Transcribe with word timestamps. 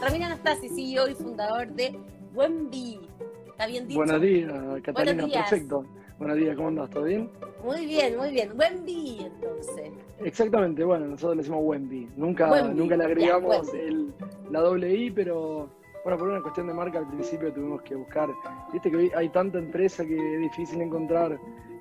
Ramiro 0.00 0.26
Anastasi, 0.26 0.68
CEO 0.68 1.08
y 1.08 1.14
fundador 1.14 1.68
de 1.68 1.98
Wemby. 2.34 3.00
¿Está 3.48 3.66
bien 3.66 3.88
dicho? 3.88 3.98
Buenos 3.98 4.20
días, 4.20 4.52
Catalina, 4.82 5.12
Buenos 5.22 5.26
días. 5.30 5.50
perfecto. 5.50 5.84
Buenos 6.18 6.36
días, 6.38 6.56
¿cómo 6.56 6.68
andas? 6.68 6.90
¿Todo 6.90 7.04
bien? 7.04 7.30
Muy 7.64 7.86
bien, 7.86 8.16
muy 8.16 8.30
bien. 8.30 8.52
Wemby, 8.58 9.18
entonces. 9.26 9.90
Exactamente, 10.24 10.84
bueno, 10.84 11.06
nosotros 11.06 11.36
le 11.36 11.42
decimos 11.42 11.60
Wemby. 11.64 12.08
Nunca, 12.16 12.50
Wemby, 12.50 12.74
nunca 12.78 12.96
le 12.96 13.04
agregamos 13.04 13.74
el- 13.74 14.14
la 14.50 14.60
doble 14.60 14.94
I, 14.94 15.10
pero 15.10 15.68
bueno, 16.06 16.18
por 16.20 16.28
una 16.28 16.40
cuestión 16.40 16.68
de 16.68 16.72
marca 16.72 17.00
al 17.00 17.08
principio 17.08 17.52
tuvimos 17.52 17.82
que 17.82 17.96
buscar. 17.96 18.28
Viste 18.72 18.92
que 18.92 18.96
hoy 18.96 19.12
hay 19.16 19.28
tanta 19.28 19.58
empresa 19.58 20.04
que 20.04 20.34
es 20.34 20.40
difícil 20.40 20.80
encontrar 20.80 21.36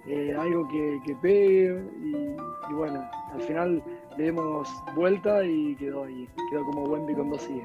eh, 0.08 0.36
algo 0.36 0.68
que, 0.68 1.00
que 1.06 1.16
pegue 1.18 1.80
y, 2.02 2.36
y 2.68 2.74
bueno, 2.74 3.08
al 3.32 3.42
final 3.42 3.84
le 4.18 4.24
dimos 4.24 4.68
vuelta 4.96 5.46
y 5.46 5.76
quedó 5.76 6.06
ahí, 6.06 6.28
quedó 6.50 6.66
como 6.66 6.86
Wemby 6.86 7.14
con 7.14 7.30
dos 7.30 7.48
I. 7.48 7.62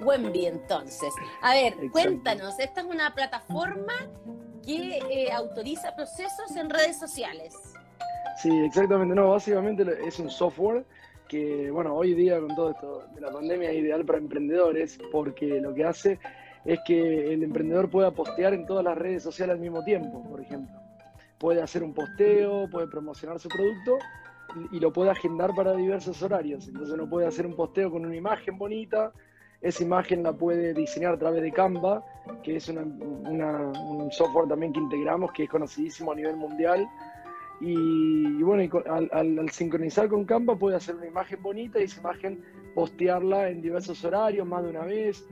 Wemby, 0.04 0.48
entonces. 0.48 1.14
A 1.40 1.54
ver, 1.54 1.72
Exacto. 1.72 1.92
cuéntanos, 1.92 2.58
esta 2.58 2.82
es 2.82 2.86
una 2.86 3.14
plataforma 3.14 3.94
que 4.62 4.98
eh, 4.98 5.32
autoriza 5.32 5.96
procesos 5.96 6.54
en 6.56 6.68
redes 6.68 6.98
sociales. 6.98 7.54
Sí, 8.36 8.50
exactamente. 8.66 9.14
No, 9.14 9.30
básicamente 9.30 9.86
es 10.06 10.18
un 10.18 10.28
software 10.28 10.84
que, 11.32 11.70
bueno, 11.70 11.94
hoy 11.94 12.12
día 12.12 12.38
con 12.38 12.54
todo 12.54 12.70
esto 12.72 13.04
de 13.14 13.22
la 13.22 13.32
pandemia 13.32 13.70
es 13.70 13.78
ideal 13.78 14.04
para 14.04 14.18
emprendedores 14.18 14.98
porque 15.10 15.62
lo 15.62 15.72
que 15.72 15.82
hace 15.82 16.18
es 16.62 16.78
que 16.84 17.32
el 17.32 17.42
emprendedor 17.42 17.88
pueda 17.88 18.10
postear 18.10 18.52
en 18.52 18.66
todas 18.66 18.84
las 18.84 18.98
redes 18.98 19.22
sociales 19.22 19.54
al 19.54 19.60
mismo 19.60 19.82
tiempo, 19.82 20.22
por 20.28 20.42
ejemplo. 20.42 20.78
Puede 21.38 21.62
hacer 21.62 21.82
un 21.82 21.94
posteo, 21.94 22.68
puede 22.70 22.86
promocionar 22.86 23.40
su 23.40 23.48
producto 23.48 23.96
y 24.72 24.78
lo 24.78 24.92
puede 24.92 25.10
agendar 25.10 25.54
para 25.54 25.74
diversos 25.74 26.22
horarios. 26.22 26.68
Entonces 26.68 26.92
uno 26.92 27.08
puede 27.08 27.26
hacer 27.26 27.46
un 27.46 27.56
posteo 27.56 27.90
con 27.90 28.04
una 28.04 28.14
imagen 28.14 28.58
bonita, 28.58 29.10
esa 29.62 29.82
imagen 29.82 30.22
la 30.22 30.34
puede 30.34 30.74
diseñar 30.74 31.14
a 31.14 31.18
través 31.18 31.42
de 31.42 31.50
Canva, 31.50 32.04
que 32.42 32.56
es 32.56 32.68
un 32.68 34.08
software 34.10 34.48
también 34.48 34.74
que 34.74 34.80
integramos, 34.80 35.32
que 35.32 35.44
es 35.44 35.48
conocidísimo 35.48 36.12
a 36.12 36.14
nivel 36.14 36.36
mundial. 36.36 36.86
Y, 37.62 37.72
y 38.38 38.42
bueno, 38.42 38.62
y 38.64 38.68
con- 38.68 38.82
al, 38.90 39.08
al- 39.12 39.38
al 39.38 39.50
sincronizar 39.50 40.08
con 40.08 40.24
Canva 40.24 40.56
puede 40.56 40.76
hacer 40.76 40.96
una 40.96 41.06
imagen 41.06 41.40
bonita 41.40 41.80
y 41.80 41.84
esa 41.84 42.00
imagen 42.00 42.42
postearla 42.74 43.48
en 43.50 43.62
diversos 43.62 44.04
horarios, 44.04 44.46
más 44.46 44.64
de 44.64 44.70
una 44.70 44.84
vez, 44.84 45.24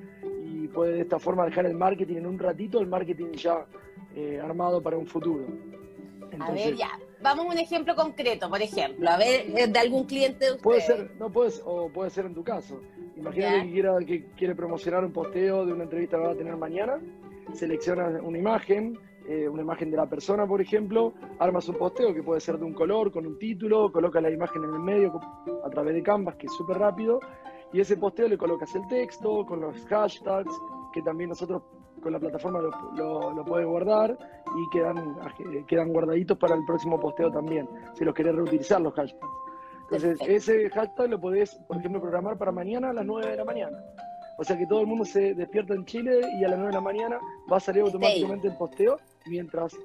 y 0.44 0.68
puede 0.68 0.92
de 0.94 1.00
esta 1.00 1.18
forma 1.18 1.44
dejar 1.44 1.66
el 1.66 1.74
marketing 1.74 2.16
en 2.18 2.26
un 2.26 2.38
ratito, 2.38 2.80
el 2.80 2.86
marketing 2.86 3.32
ya 3.32 3.66
eh, 4.14 4.40
armado 4.42 4.80
para 4.80 4.96
un 4.96 5.06
futuro. 5.06 5.44
A 6.38 6.52
ver, 6.52 6.76
ya. 6.76 6.90
Vamos 7.22 7.46
a 7.46 7.48
un 7.48 7.58
ejemplo 7.58 7.94
concreto, 7.96 8.48
por 8.48 8.62
ejemplo. 8.62 9.10
A 9.10 9.18
ver, 9.18 9.46
eh, 9.54 9.66
de 9.66 9.78
algún 9.78 10.04
cliente 10.04 10.44
de 10.46 10.50
ustedes. 10.52 10.62
Puede 10.62 10.80
ser, 10.82 11.10
no 11.18 11.30
puedes, 11.30 11.60
o 11.66 11.88
puede 11.90 12.10
ser 12.10 12.26
en 12.26 12.34
tu 12.34 12.44
caso. 12.44 12.80
Imagínate 13.16 13.66
que 13.66 13.72
quiera 13.72 13.98
que 14.06 14.24
quiere 14.36 14.54
promocionar 14.54 15.04
un 15.04 15.12
posteo 15.12 15.66
de 15.66 15.72
una 15.72 15.82
entrevista 15.84 16.16
que 16.16 16.22
va 16.22 16.32
a 16.32 16.36
tener 16.36 16.56
mañana, 16.56 16.98
selecciona 17.52 18.08
una 18.22 18.38
imagen, 18.38 18.98
eh, 19.30 19.48
una 19.48 19.62
imagen 19.62 19.92
de 19.92 19.96
la 19.96 20.06
persona, 20.06 20.44
por 20.44 20.60
ejemplo, 20.60 21.12
armas 21.38 21.68
un 21.68 21.76
posteo 21.76 22.12
que 22.12 22.20
puede 22.20 22.40
ser 22.40 22.58
de 22.58 22.64
un 22.64 22.74
color, 22.74 23.12
con 23.12 23.24
un 23.24 23.38
título, 23.38 23.92
coloca 23.92 24.20
la 24.20 24.28
imagen 24.28 24.64
en 24.64 24.74
el 24.74 24.80
medio 24.80 25.20
a 25.64 25.70
través 25.70 25.94
de 25.94 26.02
Canvas, 26.02 26.34
que 26.34 26.46
es 26.46 26.52
súper 26.52 26.78
rápido, 26.78 27.20
y 27.72 27.80
ese 27.80 27.96
posteo 27.96 28.26
le 28.26 28.36
colocas 28.36 28.74
el 28.74 28.84
texto 28.88 29.46
con 29.46 29.60
los 29.60 29.86
hashtags, 29.86 30.52
que 30.92 31.00
también 31.02 31.30
nosotros 31.30 31.62
con 32.02 32.12
la 32.12 32.18
plataforma 32.18 32.60
lo, 32.60 32.70
lo, 32.96 33.32
lo 33.32 33.44
puedes 33.44 33.68
guardar 33.68 34.18
y 34.56 34.70
quedan, 34.76 34.98
eh, 34.98 35.64
quedan 35.68 35.92
guardaditos 35.92 36.36
para 36.36 36.56
el 36.56 36.64
próximo 36.64 36.98
posteo 36.98 37.30
también, 37.30 37.68
si 37.94 38.04
los 38.04 38.12
querés 38.12 38.34
reutilizar 38.34 38.80
los 38.80 38.94
hashtags. 38.94 39.32
Entonces, 39.82 40.18
ese 40.26 40.70
hashtag 40.70 41.08
lo 41.08 41.20
podés, 41.20 41.54
por 41.68 41.76
ejemplo, 41.76 42.00
programar 42.00 42.36
para 42.36 42.50
mañana 42.50 42.90
a 42.90 42.92
las 42.92 43.06
9 43.06 43.30
de 43.30 43.36
la 43.36 43.44
mañana. 43.44 43.78
O 44.38 44.44
sea 44.44 44.56
que 44.56 44.66
todo 44.66 44.80
el 44.80 44.86
mundo 44.86 45.04
se 45.04 45.34
despierta 45.34 45.74
en 45.74 45.84
Chile 45.84 46.20
y 46.40 46.44
a 46.44 46.48
las 46.48 46.58
9 46.58 46.68
de 46.68 46.74
la 46.74 46.80
mañana 46.80 47.20
va 47.50 47.58
a 47.58 47.60
salir 47.60 47.82
automáticamente 47.82 48.48
el 48.48 48.56
posteo 48.56 48.96
mientras 49.26 49.76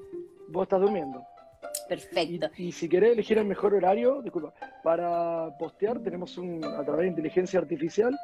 vos 0.49 0.63
estás 0.63 0.81
durmiendo. 0.81 1.23
Y, 1.85 1.87
Perfecto. 1.89 2.47
y 2.57 2.71
si 2.71 2.87
querés 2.89 3.13
elegir 3.13 3.37
el 3.37 3.45
mejor 3.45 3.73
horario, 3.73 4.21
disculpa, 4.21 4.53
para 4.83 5.55
postear 5.57 5.99
tenemos 5.99 6.37
un, 6.37 6.63
a 6.63 6.83
través 6.83 7.03
de 7.03 7.07
inteligencia 7.09 7.59
artificial, 7.59 8.15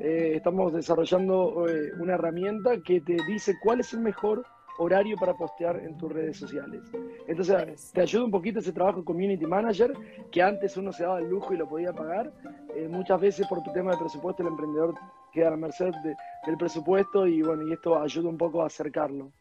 eh, 0.00 0.32
estamos 0.36 0.72
desarrollando 0.72 1.66
eh, 1.68 1.92
una 2.00 2.14
herramienta 2.14 2.78
que 2.84 3.00
te 3.00 3.16
dice 3.26 3.54
cuál 3.62 3.80
es 3.80 3.92
el 3.92 4.00
mejor 4.00 4.44
horario 4.78 5.16
para 5.16 5.32
postear 5.34 5.78
en 5.80 5.96
tus 5.96 6.12
redes 6.12 6.36
sociales. 6.36 6.82
Entonces, 7.26 7.54
Buenísimo. 7.56 7.92
te 7.94 8.00
ayuda 8.02 8.24
un 8.26 8.30
poquito 8.30 8.58
ese 8.58 8.72
trabajo 8.72 9.02
community 9.04 9.46
manager, 9.46 9.94
que 10.30 10.42
antes 10.42 10.76
uno 10.76 10.92
se 10.92 11.04
daba 11.04 11.18
el 11.20 11.30
lujo 11.30 11.54
y 11.54 11.56
lo 11.56 11.66
podía 11.66 11.92
pagar. 11.94 12.30
Eh, 12.74 12.86
muchas 12.88 13.18
veces 13.20 13.46
por 13.46 13.62
tu 13.62 13.72
tema 13.72 13.92
de 13.92 13.98
presupuesto 13.98 14.42
el 14.42 14.48
emprendedor 14.48 14.94
queda 15.32 15.48
a 15.48 15.50
la 15.52 15.56
merced 15.56 15.90
de- 16.04 16.16
del 16.46 16.56
presupuesto 16.58 17.26
y 17.26 17.40
bueno, 17.42 17.66
y 17.66 17.72
esto 17.72 17.98
ayuda 17.98 18.28
un 18.28 18.36
poco 18.36 18.62
a 18.62 18.66
acercarlo. 18.66 19.32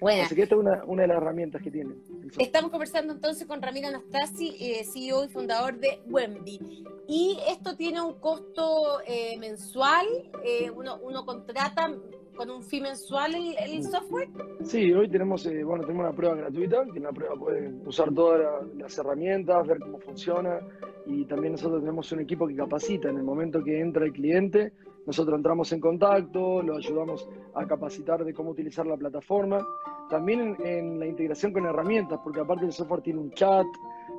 Bueno, 0.00 0.22
Así 0.24 0.34
que 0.34 0.42
esta 0.42 0.54
es 0.54 0.60
una, 0.60 0.84
una 0.86 1.02
de 1.02 1.08
las 1.08 1.16
herramientas 1.18 1.62
que 1.62 1.70
tiene. 1.70 1.92
el 1.94 2.00
software. 2.30 2.46
estamos 2.46 2.70
conversando 2.70 3.12
entonces 3.12 3.46
con 3.46 3.60
Ramiro 3.62 3.88
Anastasi, 3.88 4.54
eh, 4.60 4.84
CEO 4.84 5.24
y 5.24 5.28
fundador 5.28 5.78
de 5.78 6.00
Wemby. 6.06 6.84
Y 7.08 7.38
esto 7.48 7.76
tiene 7.76 8.00
un 8.02 8.14
costo 8.20 9.00
eh, 9.06 9.36
mensual, 9.38 10.06
eh, 10.44 10.70
uno, 10.70 10.98
uno 11.02 11.24
contrata 11.24 11.92
con 12.36 12.50
un 12.50 12.62
fee 12.62 12.80
mensual 12.80 13.34
el, 13.34 13.56
el 13.58 13.82
software. 13.82 14.28
Sí, 14.62 14.92
hoy 14.92 15.08
tenemos, 15.10 15.44
eh, 15.46 15.64
bueno, 15.64 15.82
tenemos 15.84 16.06
una 16.06 16.14
prueba 16.14 16.36
gratuita, 16.36 16.84
que 16.92 16.98
en 16.98 17.02
la 17.04 17.12
prueba 17.12 17.34
pueden 17.34 17.82
usar 17.84 18.14
todas 18.14 18.40
la- 18.40 18.68
las 18.84 18.96
herramientas, 18.98 19.66
ver 19.66 19.80
cómo 19.80 19.98
funciona 19.98 20.60
y 21.06 21.24
también 21.24 21.52
nosotros 21.54 21.80
tenemos 21.80 22.12
un 22.12 22.20
equipo 22.20 22.46
que 22.46 22.54
capacita 22.54 23.08
en 23.08 23.16
el 23.16 23.24
momento 23.24 23.64
que 23.64 23.80
entra 23.80 24.04
el 24.04 24.12
cliente, 24.12 24.72
nosotros 25.08 25.38
entramos 25.38 25.72
en 25.72 25.80
contacto, 25.80 26.62
lo 26.62 26.76
ayudamos 26.76 27.26
a 27.54 27.66
capacitar 27.66 28.22
de 28.26 28.34
cómo 28.34 28.50
utilizar 28.50 28.86
la 28.86 28.94
plataforma, 28.94 29.66
también 30.10 30.54
en, 30.58 30.66
en 30.66 30.98
la 30.98 31.06
integración 31.06 31.50
con 31.50 31.64
herramientas, 31.64 32.20
porque 32.22 32.40
aparte 32.40 32.66
el 32.66 32.72
software 32.74 33.00
tiene 33.00 33.18
un 33.18 33.30
chat 33.30 33.64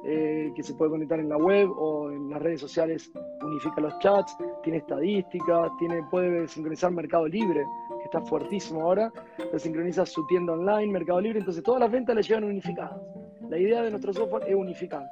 eh, 0.03 0.51
que 0.55 0.63
se 0.63 0.73
puede 0.73 0.89
conectar 0.89 1.19
en 1.19 1.29
la 1.29 1.37
web 1.37 1.69
o 1.77 2.09
en 2.09 2.31
las 2.31 2.41
redes 2.41 2.61
sociales, 2.61 3.11
unifica 3.43 3.79
los 3.81 3.99
chats, 3.99 4.35
tiene 4.63 4.79
estadísticas, 4.79 5.69
tiene, 5.77 6.01
puede 6.09 6.47
sincronizar 6.47 6.89
Mercado 6.89 7.27
Libre, 7.27 7.63
que 7.99 8.05
está 8.05 8.21
fuertísimo 8.21 8.81
ahora, 8.81 9.11
lo 9.53 9.59
sincroniza 9.59 10.07
su 10.07 10.25
tienda 10.25 10.53
online, 10.53 10.91
Mercado 10.91 11.21
Libre, 11.21 11.37
entonces 11.37 11.61
todas 11.61 11.81
las 11.81 11.91
ventas 11.91 12.15
le 12.15 12.23
llegan 12.23 12.45
unificadas. 12.45 12.99
La 13.47 13.59
idea 13.59 13.83
de 13.83 13.91
nuestro 13.91 14.11
software 14.11 14.45
es 14.47 14.55
unificar. 14.55 15.05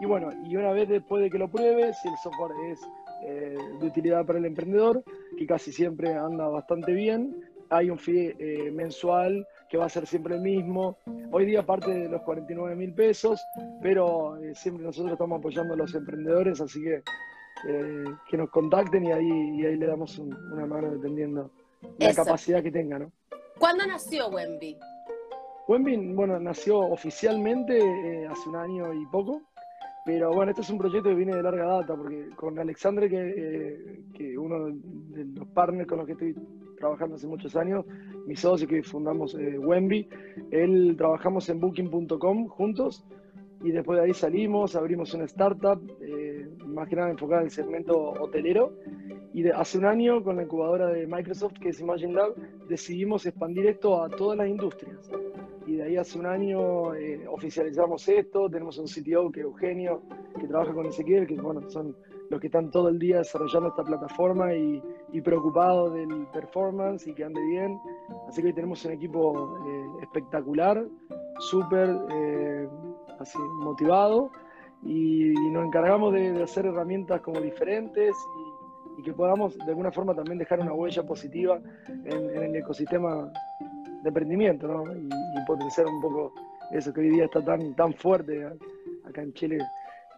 Y 0.00 0.06
bueno, 0.06 0.32
y 0.44 0.56
una 0.56 0.72
vez 0.72 0.88
después 0.88 1.22
de 1.22 1.30
que 1.30 1.38
lo 1.38 1.48
pruebe, 1.48 1.92
si 1.94 2.08
el 2.08 2.16
software 2.16 2.52
es 2.68 2.80
eh, 3.22 3.56
de 3.80 3.86
utilidad 3.86 4.24
para 4.26 4.38
el 4.38 4.44
emprendedor, 4.46 5.02
que 5.36 5.46
casi 5.46 5.72
siempre 5.72 6.14
anda 6.14 6.48
bastante 6.48 6.92
bien, 6.92 7.34
hay 7.68 7.88
un 7.90 7.98
fee 7.98 8.34
eh, 8.38 8.70
mensual 8.72 9.46
que 9.68 9.76
va 9.76 9.84
a 9.86 9.88
ser 9.88 10.06
siempre 10.06 10.34
el 10.34 10.40
mismo. 10.40 10.96
Hoy 11.30 11.46
día 11.46 11.64
parte 11.64 11.90
de 11.92 12.08
los 12.08 12.22
49 12.22 12.74
mil 12.74 12.92
pesos, 12.94 13.40
pero 13.80 14.36
eh, 14.42 14.54
siempre 14.56 14.84
nosotros 14.84 15.12
estamos 15.12 15.38
apoyando 15.38 15.74
a 15.74 15.76
los 15.76 15.94
emprendedores, 15.94 16.60
así 16.60 16.82
que 16.82 17.02
que 18.30 18.38
nos 18.38 18.48
contacten 18.48 19.04
y 19.04 19.12
ahí, 19.12 19.28
y 19.60 19.66
ahí 19.66 19.76
le 19.76 19.86
damos 19.86 20.18
un- 20.18 20.34
una 20.50 20.64
mano 20.64 20.90
dependiendo 20.92 21.50
la 21.98 22.08
Eso. 22.08 22.24
capacidad 22.24 22.62
que 22.62 22.70
tenga, 22.72 22.98
¿no? 22.98 23.12
¿Cuándo 23.58 23.86
nació 23.86 24.28
Wemby? 24.30 24.78
Wembin, 25.68 26.16
bueno, 26.16 26.40
nació 26.40 26.78
oficialmente 26.78 28.26
hace 28.28 28.48
un 28.48 28.56
año 28.56 28.94
y 28.94 29.04
poco, 29.12 29.42
pero 30.04 30.32
bueno, 30.32 30.50
este 30.50 30.62
es 30.62 30.70
un 30.70 30.78
proyecto 30.78 31.08
que 31.10 31.14
viene 31.14 31.36
de 31.36 31.42
larga 31.42 31.64
data, 31.66 31.94
porque 31.96 32.30
con 32.36 32.58
Alexandre, 32.58 33.08
que, 33.08 34.00
eh, 34.16 34.38
uno 34.38 34.68
de 34.70 35.24
los 35.24 35.46
partners 35.48 35.86
con 35.88 35.98
los 35.98 36.06
que 36.06 36.12
estoy 36.12 36.34
trabajando 36.78 37.16
hace 37.16 37.26
muchos 37.26 37.54
años, 37.56 37.84
mi 38.26 38.34
socio 38.36 38.66
que 38.66 38.82
fundamos 38.82 39.34
eh, 39.34 39.58
él 40.50 40.94
trabajamos 40.96 41.48
en 41.50 41.60
booking.com 41.60 42.48
juntos 42.48 43.04
y 43.62 43.70
después 43.72 43.98
de 43.98 44.06
ahí 44.06 44.14
salimos, 44.14 44.74
abrimos 44.74 45.12
una 45.12 45.24
startup, 45.24 45.78
eh, 46.00 46.48
más 46.66 46.88
que 46.88 46.96
nada 46.96 47.10
enfocada 47.10 47.42
en 47.42 47.46
el 47.46 47.50
segmento 47.50 47.98
hotelero, 47.98 48.72
y 49.34 49.42
de- 49.42 49.52
hace 49.52 49.76
un 49.78 49.84
año 49.84 50.24
con 50.24 50.36
la 50.36 50.44
incubadora 50.44 50.88
de 50.88 51.06
Microsoft, 51.06 51.58
que 51.60 51.68
es 51.68 51.80
Imagine 51.80 52.14
Lab, 52.14 52.34
decidimos 52.68 53.26
expandir 53.26 53.66
esto 53.66 54.02
a 54.02 54.08
todas 54.08 54.38
las 54.38 54.48
industrias. 54.48 55.10
De 55.80 55.86
ahí 55.86 55.96
hace 55.96 56.18
un 56.18 56.26
año 56.26 56.94
eh, 56.94 57.26
oficializamos 57.26 58.06
esto, 58.06 58.50
tenemos 58.50 58.76
un 58.76 58.84
CTO 58.84 59.32
que 59.32 59.40
es 59.40 59.46
Eugenio, 59.46 60.02
que 60.38 60.46
trabaja 60.46 60.74
con 60.74 60.84
Ezequiel, 60.84 61.26
que 61.26 61.40
bueno, 61.40 61.70
son 61.70 61.96
los 62.28 62.38
que 62.38 62.48
están 62.48 62.70
todo 62.70 62.90
el 62.90 62.98
día 62.98 63.16
desarrollando 63.16 63.70
esta 63.70 63.82
plataforma 63.82 64.54
y, 64.54 64.82
y 65.10 65.22
preocupados 65.22 65.94
del 65.94 66.26
performance 66.34 67.06
y 67.06 67.14
que 67.14 67.24
ande 67.24 67.40
bien. 67.46 67.80
Así 68.28 68.42
que 68.42 68.48
hoy 68.48 68.52
tenemos 68.52 68.84
un 68.84 68.92
equipo 68.92 69.58
eh, 69.66 70.02
espectacular, 70.02 70.84
súper 71.38 71.88
eh, 72.10 72.68
así 73.18 73.38
motivado 73.38 74.30
y, 74.82 75.30
y 75.30 75.50
nos 75.50 75.64
encargamos 75.64 76.12
de, 76.12 76.32
de 76.32 76.42
hacer 76.42 76.66
herramientas 76.66 77.22
como 77.22 77.40
diferentes 77.40 78.14
y, 78.98 79.00
y 79.00 79.02
que 79.02 79.14
podamos 79.14 79.56
de 79.56 79.70
alguna 79.70 79.90
forma 79.90 80.14
también 80.14 80.36
dejar 80.36 80.60
una 80.60 80.74
huella 80.74 81.04
positiva 81.04 81.58
en, 81.88 82.36
en 82.36 82.42
el 82.42 82.56
ecosistema 82.56 83.32
de 84.02 84.08
emprendimiento 84.08 84.66
¿no? 84.66 84.84
y, 84.96 85.06
y 85.06 85.44
potenciar 85.46 85.86
un 85.86 86.00
poco 86.00 86.32
eso 86.70 86.92
que 86.92 87.00
hoy 87.00 87.10
día 87.10 87.24
está 87.24 87.44
tan, 87.44 87.74
tan 87.74 87.92
fuerte 87.94 88.46
acá 89.04 89.22
en 89.22 89.32
Chile. 89.34 89.58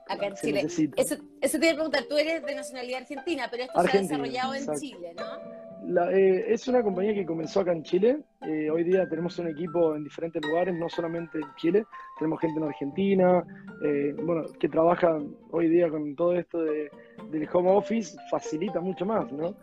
Acá 0.09 0.27
en 0.27 0.35
Chile. 0.35 0.61
Eso, 0.97 1.17
eso, 1.41 1.59
te 1.59 1.67
iba 1.67 1.73
a 1.73 1.75
preguntar, 1.75 2.05
tú 2.09 2.17
eres 2.17 2.45
de 2.45 2.55
nacionalidad 2.55 3.01
argentina, 3.01 3.49
pero 3.51 3.65
esto 3.65 3.83
se 3.83 3.99
ha 3.99 4.01
desarrollado 4.01 4.55
en 4.55 4.67
Chile, 4.79 5.15
¿no? 5.17 6.11
Eh, 6.11 6.45
es 6.49 6.69
una 6.69 6.83
compañía 6.83 7.15
que 7.15 7.27
comenzó 7.27 7.61
acá 7.61 7.73
en 7.73 7.83
Chile. 7.83 8.21
Eh, 8.47 8.71
hoy 8.71 8.85
día 8.85 9.09
tenemos 9.09 9.39
un 9.39 9.49
equipo 9.49 9.97
en 9.97 10.05
diferentes 10.05 10.41
lugares, 10.45 10.75
no 10.77 10.89
solamente 10.89 11.39
en 11.39 11.55
Chile. 11.57 11.85
Tenemos 12.19 12.41
gente 12.41 12.61
en 12.61 12.67
Argentina, 12.67 13.45
eh, 13.85 14.15
bueno, 14.23 14.45
que 14.61 14.69
trabaja 14.69 15.19
hoy 15.51 15.69
día 15.69 15.89
con 15.89 16.15
todo 16.15 16.37
esto 16.37 16.63
de, 16.63 16.91
del 17.31 17.49
home 17.53 17.71
office, 17.71 18.17
facilita 18.31 18.81
mucho 18.81 19.05
más, 19.07 19.31
¿no? 19.33 19.57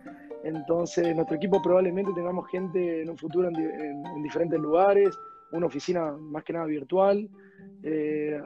Entonces, 0.44 1.15
nuestro 1.15 1.36
equipo 1.36 1.62
probablemente 1.62 2.12
tengamos 2.13 2.47
gente 2.50 3.01
en 3.01 3.09
un 3.09 3.18
futuro 3.18 3.50
en, 3.50 4.24
diferentes 4.24 4.59
lugares, 4.59 5.18
una 5.51 5.68
oficina 5.68 6.12
más 6.12 6.44
que 6.44 6.53
nada 6.53 6.65
virtual. 6.65 7.27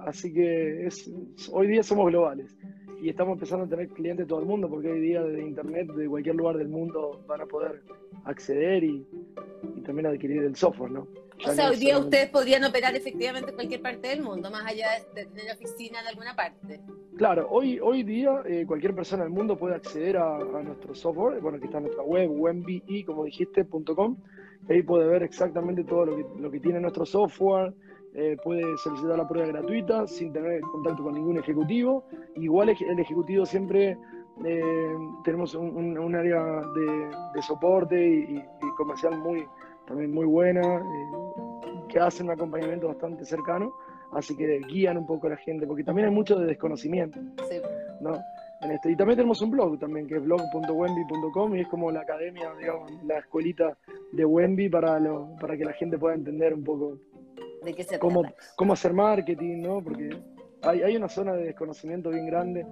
así 0.06 0.34
que 0.34 0.88
es, 0.88 1.12
hoy 1.52 1.68
día 1.68 1.84
somos 1.84 2.08
globales 2.08 2.56
y 3.04 3.10
estamos 3.10 3.34
empezando 3.34 3.66
a 3.66 3.68
tener 3.68 3.90
clientes 3.90 4.26
de 4.26 4.30
todo 4.30 4.40
el 4.40 4.46
mundo, 4.46 4.70
porque 4.70 4.90
hoy 4.90 5.02
día 5.02 5.22
de 5.22 5.42
internet, 5.42 5.92
de 5.92 6.08
cualquier 6.08 6.36
lugar 6.36 6.56
del 6.56 6.70
mundo, 6.70 7.22
van 7.28 7.42
a 7.42 7.46
poder 7.46 7.84
acceder 8.24 8.82
y, 8.82 9.06
también 9.84 10.06
adquirir 10.08 10.44
el 10.44 10.56
software, 10.56 10.92
¿no? 10.92 11.08
O 11.46 11.52
sea, 11.52 11.70
hoy 11.70 11.78
día 11.78 11.98
ustedes 11.98 12.30
podrían 12.30 12.64
operar 12.64 12.96
efectivamente 12.96 13.50
en 13.52 13.56
cualquier 13.56 13.82
parte 13.82 14.08
del 14.10 14.22
mundo, 14.22 14.50
más 14.52 14.66
allá 14.66 14.88
de 15.14 15.26
tener 15.26 15.54
oficina 15.54 16.02
en 16.02 16.08
alguna 16.08 16.36
parte. 16.36 16.82
Claro, 17.18 17.48
hoy, 17.50 17.80
hoy 17.80 18.04
día 18.04 18.42
eh, 18.46 18.66
cualquier 18.66 18.96
persona 18.96 19.24
del 19.24 19.32
mundo 19.32 19.58
puede 19.58 19.76
acceder 19.76 20.18
a, 20.18 20.40
nuestro 20.40 20.96
software, 20.96 21.40
bueno, 21.42 21.58
aquí 21.58 21.68
está 21.68 21.80
nuestra 21.80 22.04
web, 22.04 22.30
webbi, 22.32 23.04
como 23.04 23.26
dijiste, 23.26 23.66
.com, 23.66 24.18
ahí 24.70 24.82
puede 24.82 25.08
ver 25.08 25.24
exactamente 25.24 25.84
todo 25.84 26.06
lo 26.06 26.16
que, 26.18 26.26
lo 26.40 26.52
que 26.52 26.60
tiene 26.60 26.80
nuestro 26.80 27.06
software, 27.06 27.74
eh, 28.16 28.38
puede 28.44 28.78
solicitar 28.78 29.18
la 29.18 29.28
prueba 29.28 29.48
gratuita 29.48 30.06
sin 30.06 30.32
tener 30.32 30.62
contacto 30.62 31.04
con 31.04 31.16
ningún 31.16 31.40
ejecutivo. 31.40 32.06
Igual 32.36 32.70
el 32.70 33.00
ejecutivo 33.00 33.44
siempre 33.44 33.98
eh, 34.46 34.96
tenemos 35.24 35.56
un, 35.56 36.16
área 36.16 36.62
de, 37.34 37.42
soporte 37.42 38.08
y, 38.08 38.44
comercial 38.78 39.18
muy 39.18 39.46
también 39.88 40.14
muy 40.14 40.26
buena, 40.26 40.62
eh, 40.62 41.70
que 41.90 42.00
hace 42.00 42.24
un 42.24 42.32
acompañamiento 42.32 42.88
bastante 42.88 43.26
cercano, 43.26 43.74
así 44.14 44.36
que 44.36 44.60
guían 44.68 44.98
un 44.98 45.06
poco 45.06 45.28
a 45.28 45.32
la 45.32 45.38
gente, 45.38 45.68
porque 45.68 45.84
también 45.84 46.08
hay 46.08 46.14
mucho 46.14 46.38
de 46.38 46.46
desconocimiento. 46.48 47.20
¿no? 48.02 48.14
En 48.62 48.72
este, 48.72 48.92
y 48.92 48.96
también 48.96 49.18
tenemos 49.18 49.42
un 49.42 49.52
blog 49.52 49.78
también, 49.78 50.08
que 50.08 50.16
es 50.16 50.24
blog.wemby.com 50.24 51.56
y 51.56 51.62
es 51.62 51.68
como 51.68 51.92
la 51.92 52.02
academia, 52.02 52.54
digamos, 52.58 52.92
la 53.04 53.20
escuelita 53.20 53.78
de 54.14 54.24
Wemby 54.24 54.70
para, 54.70 55.00
lo, 55.00 55.36
para 55.40 55.58
que 55.58 55.66
la 55.66 55.74
gente 55.74 55.98
pueda 55.98 56.16
entender 56.16 56.54
un 56.54 56.64
poco 56.64 56.98
cómo, 58.00 58.24
cómo 58.56 58.74
hacer 58.74 58.94
marketing, 58.94 59.62
¿no? 59.62 59.84
Porque 59.84 60.10
hay, 60.62 60.82
hay, 60.82 60.96
una 60.96 61.10
zona 61.10 61.34
de 61.34 61.46
desconocimiento 61.46 62.10
bien 62.10 62.26
grande 62.26 62.66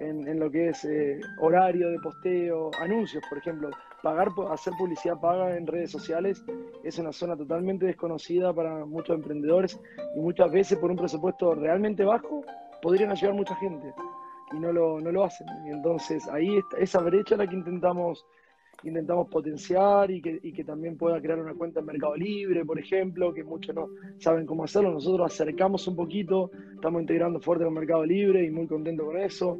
en, 0.00 0.38
lo 0.38 0.50
que 0.50 0.68
es 0.68 0.84
eh, 0.84 1.18
horario 1.40 1.88
de 1.90 1.98
posteo, 1.98 2.70
anuncios, 2.80 3.22
por 3.28 3.38
ejemplo. 3.38 3.70
Pagar, 4.08 4.28
hacer 4.50 4.72
publicidad 4.78 5.20
paga 5.20 5.54
en 5.54 5.66
redes 5.66 5.90
sociales 5.90 6.42
es 6.82 6.98
una 6.98 7.12
zona 7.12 7.36
totalmente 7.36 7.84
desconocida 7.84 8.54
para 8.54 8.86
muchos 8.86 9.14
emprendedores 9.14 9.78
y 10.16 10.20
muchas 10.20 10.50
veces 10.50 10.78
por 10.78 10.90
un 10.90 10.96
presupuesto 10.96 11.54
realmente 11.54 12.06
bajo 12.06 12.42
podrían 12.80 13.10
ayudar 13.10 13.34
mucha 13.34 13.54
gente 13.56 13.92
y 14.54 14.60
no 14.60 14.72
lo, 14.72 14.98
no 14.98 15.12
lo 15.12 15.24
hacen. 15.24 15.46
Y 15.66 15.72
entonces 15.72 16.26
ahí 16.28 16.56
está, 16.56 16.78
esa 16.78 17.00
brecha 17.02 17.36
la 17.36 17.46
que 17.46 17.54
intentamos 17.54 18.24
intentamos 18.82 19.28
potenciar 19.28 20.10
y 20.10 20.22
que, 20.22 20.40
y 20.42 20.54
que, 20.54 20.64
también 20.64 20.96
pueda 20.96 21.20
crear 21.20 21.38
una 21.38 21.52
cuenta 21.52 21.80
en 21.80 21.86
Mercado 21.86 22.16
Libre, 22.16 22.64
por 22.64 22.78
ejemplo, 22.78 23.34
que 23.34 23.44
muchos 23.44 23.74
no 23.74 23.88
saben 24.20 24.46
cómo 24.46 24.64
hacerlo. 24.64 24.90
Nosotros 24.90 25.30
acercamos 25.30 25.86
un 25.86 25.96
poquito, 25.96 26.50
estamos 26.72 27.02
integrando 27.02 27.40
fuerte 27.40 27.66
con 27.66 27.74
Mercado 27.74 28.06
Libre 28.06 28.42
y 28.42 28.50
muy 28.50 28.66
contento 28.66 29.04
con 29.04 29.18
eso. 29.18 29.58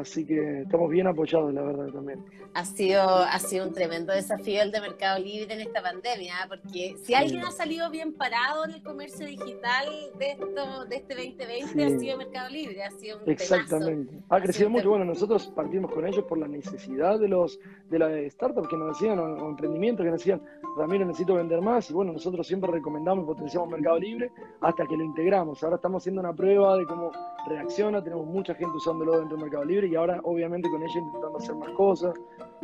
Así 0.00 0.24
que 0.24 0.62
estamos 0.62 0.90
bien 0.90 1.06
apoyados, 1.06 1.52
la 1.52 1.62
verdad, 1.62 1.88
también. 1.92 2.24
Ha 2.54 2.64
sido, 2.64 3.02
ha 3.02 3.38
sido 3.38 3.66
un 3.66 3.72
tremendo 3.72 4.12
desafío 4.12 4.62
el 4.62 4.72
de 4.72 4.80
Mercado 4.80 5.18
Libre 5.18 5.54
en 5.54 5.60
esta 5.60 5.82
pandemia, 5.82 6.34
¿eh? 6.34 6.48
porque 6.48 6.96
si 7.02 7.14
alguien 7.14 7.44
ha 7.44 7.50
salido 7.50 7.90
bien 7.90 8.14
parado 8.14 8.64
en 8.64 8.72
el 8.72 8.82
comercio 8.82 9.26
digital 9.26 9.86
de 10.18 10.32
esto 10.32 10.84
de 10.86 10.96
este 10.96 11.14
2020 11.14 11.84
ha 11.84 11.98
sido 11.98 12.18
Mercado 12.18 12.48
Libre, 12.50 12.82
ha 12.82 12.90
sido 12.90 13.18
un 13.18 13.30
Exactamente. 13.30 14.18
Ha 14.28 14.40
crecido 14.40 14.70
mucho. 14.70 14.90
Bueno, 14.90 15.04
nosotros 15.04 15.46
partimos 15.54 15.92
con 15.92 16.06
ellos 16.06 16.24
por 16.24 16.38
la 16.38 16.48
necesidad 16.48 17.18
de 17.18 17.28
los 17.28 17.58
de 17.88 17.98
las 17.98 18.32
startups 18.32 18.68
que 18.68 18.76
nos 18.76 18.98
decían, 18.98 19.18
o, 19.18 19.48
emprendimientos 19.48 20.04
que 20.04 20.10
nos 20.10 20.20
decían, 20.20 20.42
Ramiro, 20.76 21.04
necesito 21.04 21.34
vender 21.34 21.60
más. 21.60 21.90
Y 21.90 21.92
bueno, 21.92 22.12
nosotros 22.12 22.46
siempre 22.46 22.70
recomendamos 22.70 23.24
y 23.24 23.26
potenciamos 23.26 23.68
Mercado 23.68 23.98
Libre 23.98 24.30
hasta 24.60 24.86
que 24.86 24.96
lo 24.96 25.04
integramos. 25.04 25.62
Ahora 25.62 25.76
estamos 25.76 26.02
haciendo 26.02 26.20
una 26.20 26.32
prueba 26.32 26.76
de 26.76 26.86
cómo 26.86 27.10
reacciona, 27.46 28.02
tenemos 28.02 28.26
mucha 28.26 28.54
gente 28.54 28.76
usándolo 28.76 29.18
dentro 29.18 29.36
de 29.36 29.42
Mercado 29.44 29.64
Libre 29.64 29.88
y 29.88 29.96
ahora 29.96 30.20
obviamente 30.24 30.68
con 30.68 30.82
ella 30.82 30.98
intentando 30.98 31.38
hacer 31.38 31.54
más 31.54 31.70
cosas 31.70 32.14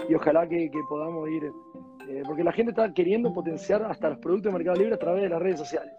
y 0.08 0.14
ojalá 0.14 0.46
que, 0.48 0.70
podamos 0.88 1.28
ir, 1.28 1.44
eh, 2.08 2.22
porque 2.26 2.44
la 2.44 2.52
gente 2.52 2.70
está 2.70 2.92
queriendo 2.92 3.32
potenciar 3.32 3.82
hasta 3.84 4.10
los 4.10 4.18
productos 4.18 4.52
de 4.52 4.58
Mercado 4.58 4.78
Libre 4.78 4.94
a 4.94 4.98
través 4.98 5.22
de 5.22 5.28
las 5.28 5.40
redes 5.40 5.58
sociales. 5.58 5.92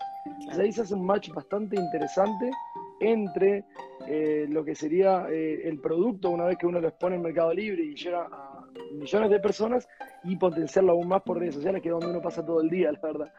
ahí 0.58 0.72
se 0.72 0.82
hace 0.82 0.94
un 0.94 1.06
match 1.06 1.30
bastante 1.34 1.76
interesante 1.76 2.52
entre 3.00 3.66
eh, 4.08 4.48
lo 4.50 4.64
que 4.64 4.76
sería 4.76 5.28
eh, 5.30 5.68
el 5.68 5.80
producto 5.80 6.30
una 6.30 6.46
vez 6.46 6.58
que 6.58 6.66
uno 6.66 6.80
lo 6.80 6.88
expone 6.88 7.16
en 7.16 7.22
Mercado 7.22 7.54
Libre 7.54 7.84
y 7.84 7.96
llega 7.96 8.26
a 8.26 8.66
millones 8.94 9.30
de 9.30 9.40
personas 9.40 9.88
y 10.24 10.36
potenciarlo 10.36 10.94
aún 10.94 11.08
más 11.08 11.22
por 11.22 11.40
redes 11.40 11.56
sociales, 11.56 11.82
que 11.82 11.90
es 11.90 11.92
donde 11.92 12.10
uno 12.10 12.22
pasa 12.22 12.46
todo 12.46 12.62
el 12.62 12.70
día, 12.70 12.92
la 12.92 13.00
verdad. 13.00 13.34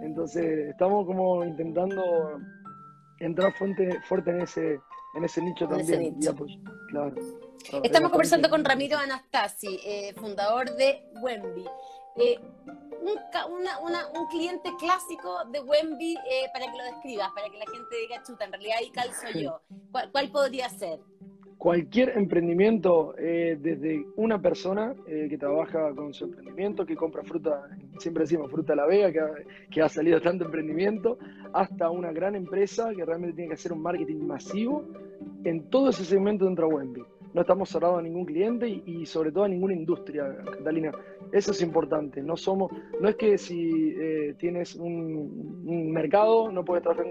Entonces, 0.00 0.70
estamos 0.70 1.06
como 1.06 1.44
intentando 1.44 2.02
entrar 3.24 3.52
fuerte, 3.52 4.00
fuerte 4.02 4.30
en 4.30 4.40
ese, 4.42 4.80
en 5.14 5.24
ese 5.24 5.40
nicho 5.42 5.66
también. 5.68 6.18
claro, 6.88 7.14
Estamos 7.82 8.10
conversando 8.10 8.50
con 8.50 8.64
Ramiro 8.64 8.98
Anastasi, 8.98 9.80
eh, 9.84 10.14
fundador 10.14 10.74
de 10.76 11.04
Wemby. 11.22 11.64
Eh, 12.16 12.38
un, 13.00 13.66
un, 14.14 14.26
cliente 14.28 14.70
clásico 14.78 15.44
de 15.46 15.60
Wemby 15.60 16.14
eh, 16.14 16.46
para 16.52 16.70
que 16.70 16.76
lo 16.76 16.84
describas, 16.84 17.30
para 17.32 17.48
que 17.48 17.58
la 17.58 17.64
gente 17.64 17.96
diga, 17.96 18.22
chuta, 18.22 18.44
en 18.44 18.52
realidad 18.52 18.76
ahí 18.78 18.90
calzo 18.90 19.26
yo. 19.38 19.60
¿Cuál, 19.90 20.30
podría 20.30 20.68
ser? 20.68 21.00
Cualquier 21.62 22.18
emprendimiento, 22.18 23.14
desde 23.16 24.04
una 24.16 24.42
persona 24.42 24.96
que 25.06 25.38
trabaja 25.38 25.94
con 25.94 26.12
su 26.12 26.24
emprendimiento, 26.24 26.84
que 26.84 26.96
compra 26.96 27.22
fruta, 27.22 27.68
siempre 27.98 28.24
decimos 28.24 28.50
fruta 28.50 28.72
a 28.72 28.76
la 28.76 28.84
vega, 28.84 29.12
que 29.12 29.20
ha, 29.20 29.30
que 29.70 29.80
ha 29.80 29.88
salido 29.88 30.20
tanto 30.20 30.44
emprendimiento, 30.44 31.18
hasta 31.52 31.88
una 31.88 32.10
gran 32.10 32.34
empresa 32.34 32.90
que 32.96 33.04
realmente 33.04 33.36
tiene 33.36 33.50
que 33.50 33.54
hacer 33.54 33.72
un 33.72 33.80
marketing 33.80 34.26
masivo 34.26 34.84
en 35.44 35.70
todo 35.70 35.90
ese 35.90 36.04
segmento 36.04 36.46
dentro 36.46 36.66
de 36.66 36.74
Wemby. 36.74 37.02
No 37.32 37.42
estamos 37.42 37.68
cerrados 37.68 38.00
a 38.00 38.02
ningún 38.02 38.24
cliente 38.24 38.68
y, 38.68 39.06
sobre 39.06 39.30
todo 39.30 39.44
a 39.44 39.48
ninguna 39.48 39.74
industria, 39.74 40.36
Catalina. 40.58 40.90
Eso 41.30 41.52
es 41.52 41.62
importante. 41.62 42.20
No 42.22 42.36
somos, 42.36 42.72
no 43.00 43.08
es 43.08 43.14
que 43.14 43.38
si 43.38 43.94
eh, 43.96 44.34
tienes 44.36 44.74
un, 44.74 45.92
mercado 45.92 46.50
no 46.50 46.64
puedes 46.64 46.82
trabajar 46.82 47.06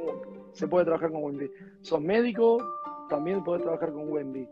se 0.51 0.67
puede 0.67 0.83
trabajar 0.83 1.09
con 1.09 1.23
Wemby. 1.23 1.49
Sos 1.79 2.01
médico, 2.01 2.57
también 3.11 3.43
puedes 3.43 3.61
trabajar 3.61 3.91
con 3.91 4.09
Wemby. 4.09 4.47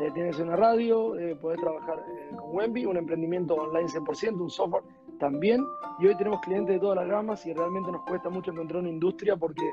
Eh, 0.00 0.10
tienes 0.12 0.38
una 0.40 0.56
radio, 0.56 1.16
eh, 1.16 1.36
puedes 1.36 1.60
trabajar 1.60 2.04
con 2.36 2.56
Wemby, 2.56 2.84
un 2.84 2.96
emprendimiento 2.96 3.54
online 3.54 3.88
100%, 3.88 4.42
un 4.42 4.50
software 4.50 4.82
también. 5.20 5.64
Y 6.00 6.08
hoy 6.08 6.16
tenemos 6.16 6.40
clientes 6.40 6.74
de 6.74 6.80
todas 6.80 6.96
las 6.96 7.08
gamas 7.08 7.46
y 7.46 7.52
realmente 7.52 7.92
nos 7.92 8.02
cuesta 8.02 8.28
mucho 8.28 8.50
encontrar 8.50 8.80
una 8.80 8.90
industria 8.90 9.36
porque 9.36 9.64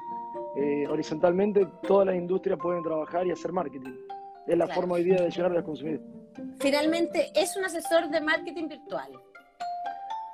eh, 0.55 0.87
horizontalmente 0.87 1.67
todas 1.87 2.05
las 2.05 2.15
industrias 2.15 2.59
pueden 2.61 2.83
trabajar 2.83 3.25
y 3.25 3.31
hacer 3.31 3.51
marketing. 3.51 3.95
Es 4.45 4.57
la 4.57 4.67
forma 4.67 4.95
hoy 4.95 5.03
día 5.03 5.21
de 5.23 5.31
llegar 5.31 5.51
a 5.51 5.55
los 5.55 5.63
consumidores. 5.63 6.05
Finalmente, 6.59 7.31
es 7.33 7.57
un 7.57 7.65
asesor 7.65 8.07
de 8.09 8.21
marketing 8.21 8.67
virtual. 8.67 9.11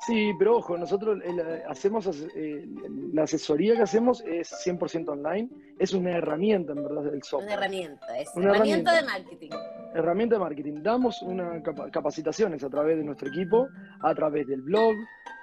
Sí, 0.06 0.34
pero 0.38 0.58
ojo, 0.58 0.78
nosotros 0.78 1.20
hacemos 1.68 2.08
eh, 2.36 2.68
la 3.14 3.24
asesoría 3.24 3.76
que 3.76 3.84
hacemos 3.84 4.22
es 4.22 4.52
100% 4.52 5.10
online, 5.10 5.50
es 5.80 5.94
una 5.94 6.18
herramienta 6.18 6.74
en 6.74 6.84
verdad 6.84 7.04
del 7.04 7.24
software. 7.24 7.46
Una 7.46 7.54
herramienta, 7.54 8.20
es 8.20 8.30
una 8.36 8.50
herramienta, 8.52 8.96
de 8.96 9.04
marketing. 9.04 9.50
Herramienta 9.94 10.36
de 10.36 10.40
marketing. 10.40 10.84
Damos 10.84 11.22
una 11.22 11.62
capacitaciones 11.64 12.64
a 12.64 12.70
través 12.70 12.98
de 12.98 13.04
nuestro 13.04 13.30
equipo, 13.30 13.68
a 14.02 14.14
través 14.14 14.46
del 14.48 14.62
blog, 14.62 14.94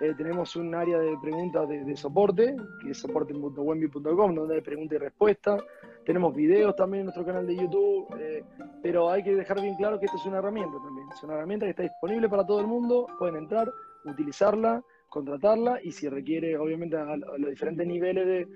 eh, 0.01 0.15
tenemos 0.17 0.57
un 0.57 0.75
área 0.75 0.99
de 0.99 1.15
preguntas 1.19 1.69
de, 1.69 1.95
soporte, 1.95 2.57
que 2.83 2.91
es 2.91 2.99
soporte.wemby.com, 2.99 4.35
donde 4.35 4.55
hay 4.55 4.61
preguntas 4.63 4.97
y 4.97 4.99
respuestas. 4.99 5.63
Tenemos 6.07 6.35
videos 6.35 6.75
también 6.75 7.01
en 7.01 7.07
nuestro 7.07 7.25
canal 7.25 7.47
de 7.47 7.55
YouTube, 7.55 8.09
eh, 8.19 8.43
pero 8.83 9.11
hay 9.11 9.23
que 9.23 9.35
dejar 9.35 9.61
bien 9.61 9.77
claro 9.77 10.01
que 10.01 10.07
esto 10.07 10.17
es 10.17 10.25
una 10.25 10.39
herramienta 10.39 10.79
también. 10.83 11.07
Es 11.15 11.23
una 11.23 11.35
herramienta 11.35 11.67
que 11.67 11.71
está 11.71 11.83
disponible 11.83 12.31
para 12.31 12.47
todo 12.47 12.61
el 12.61 12.67
mundo, 12.67 13.07
pueden 13.19 13.37
entrar, 13.37 13.71
utilizarla, 14.05 14.83
contratarla 15.09 15.81
y 15.83 15.93
si 15.93 16.09
requiere, 16.09 16.57
obviamente, 16.57 16.97
a, 16.97 17.17
los 17.17 17.51
diferentes 17.51 17.87
niveles 17.87 18.49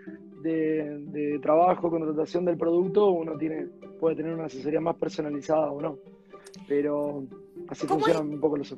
de, 0.42 0.98
de, 1.00 1.38
trabajo, 1.40 1.90
contratación 1.90 2.44
del 2.44 2.56
producto, 2.56 3.10
uno 3.10 3.36
tiene, 3.36 3.66
puede 4.00 4.16
tener 4.16 4.32
una 4.32 4.46
asesoría 4.46 4.80
más 4.80 4.96
personalizada 4.96 5.70
o 5.70 5.80
no. 5.80 5.98
Pero 6.68 7.26
así 7.68 7.86
funcionan 7.86 8.28
un 8.28 8.40
poco 8.40 8.56
los 8.56 8.76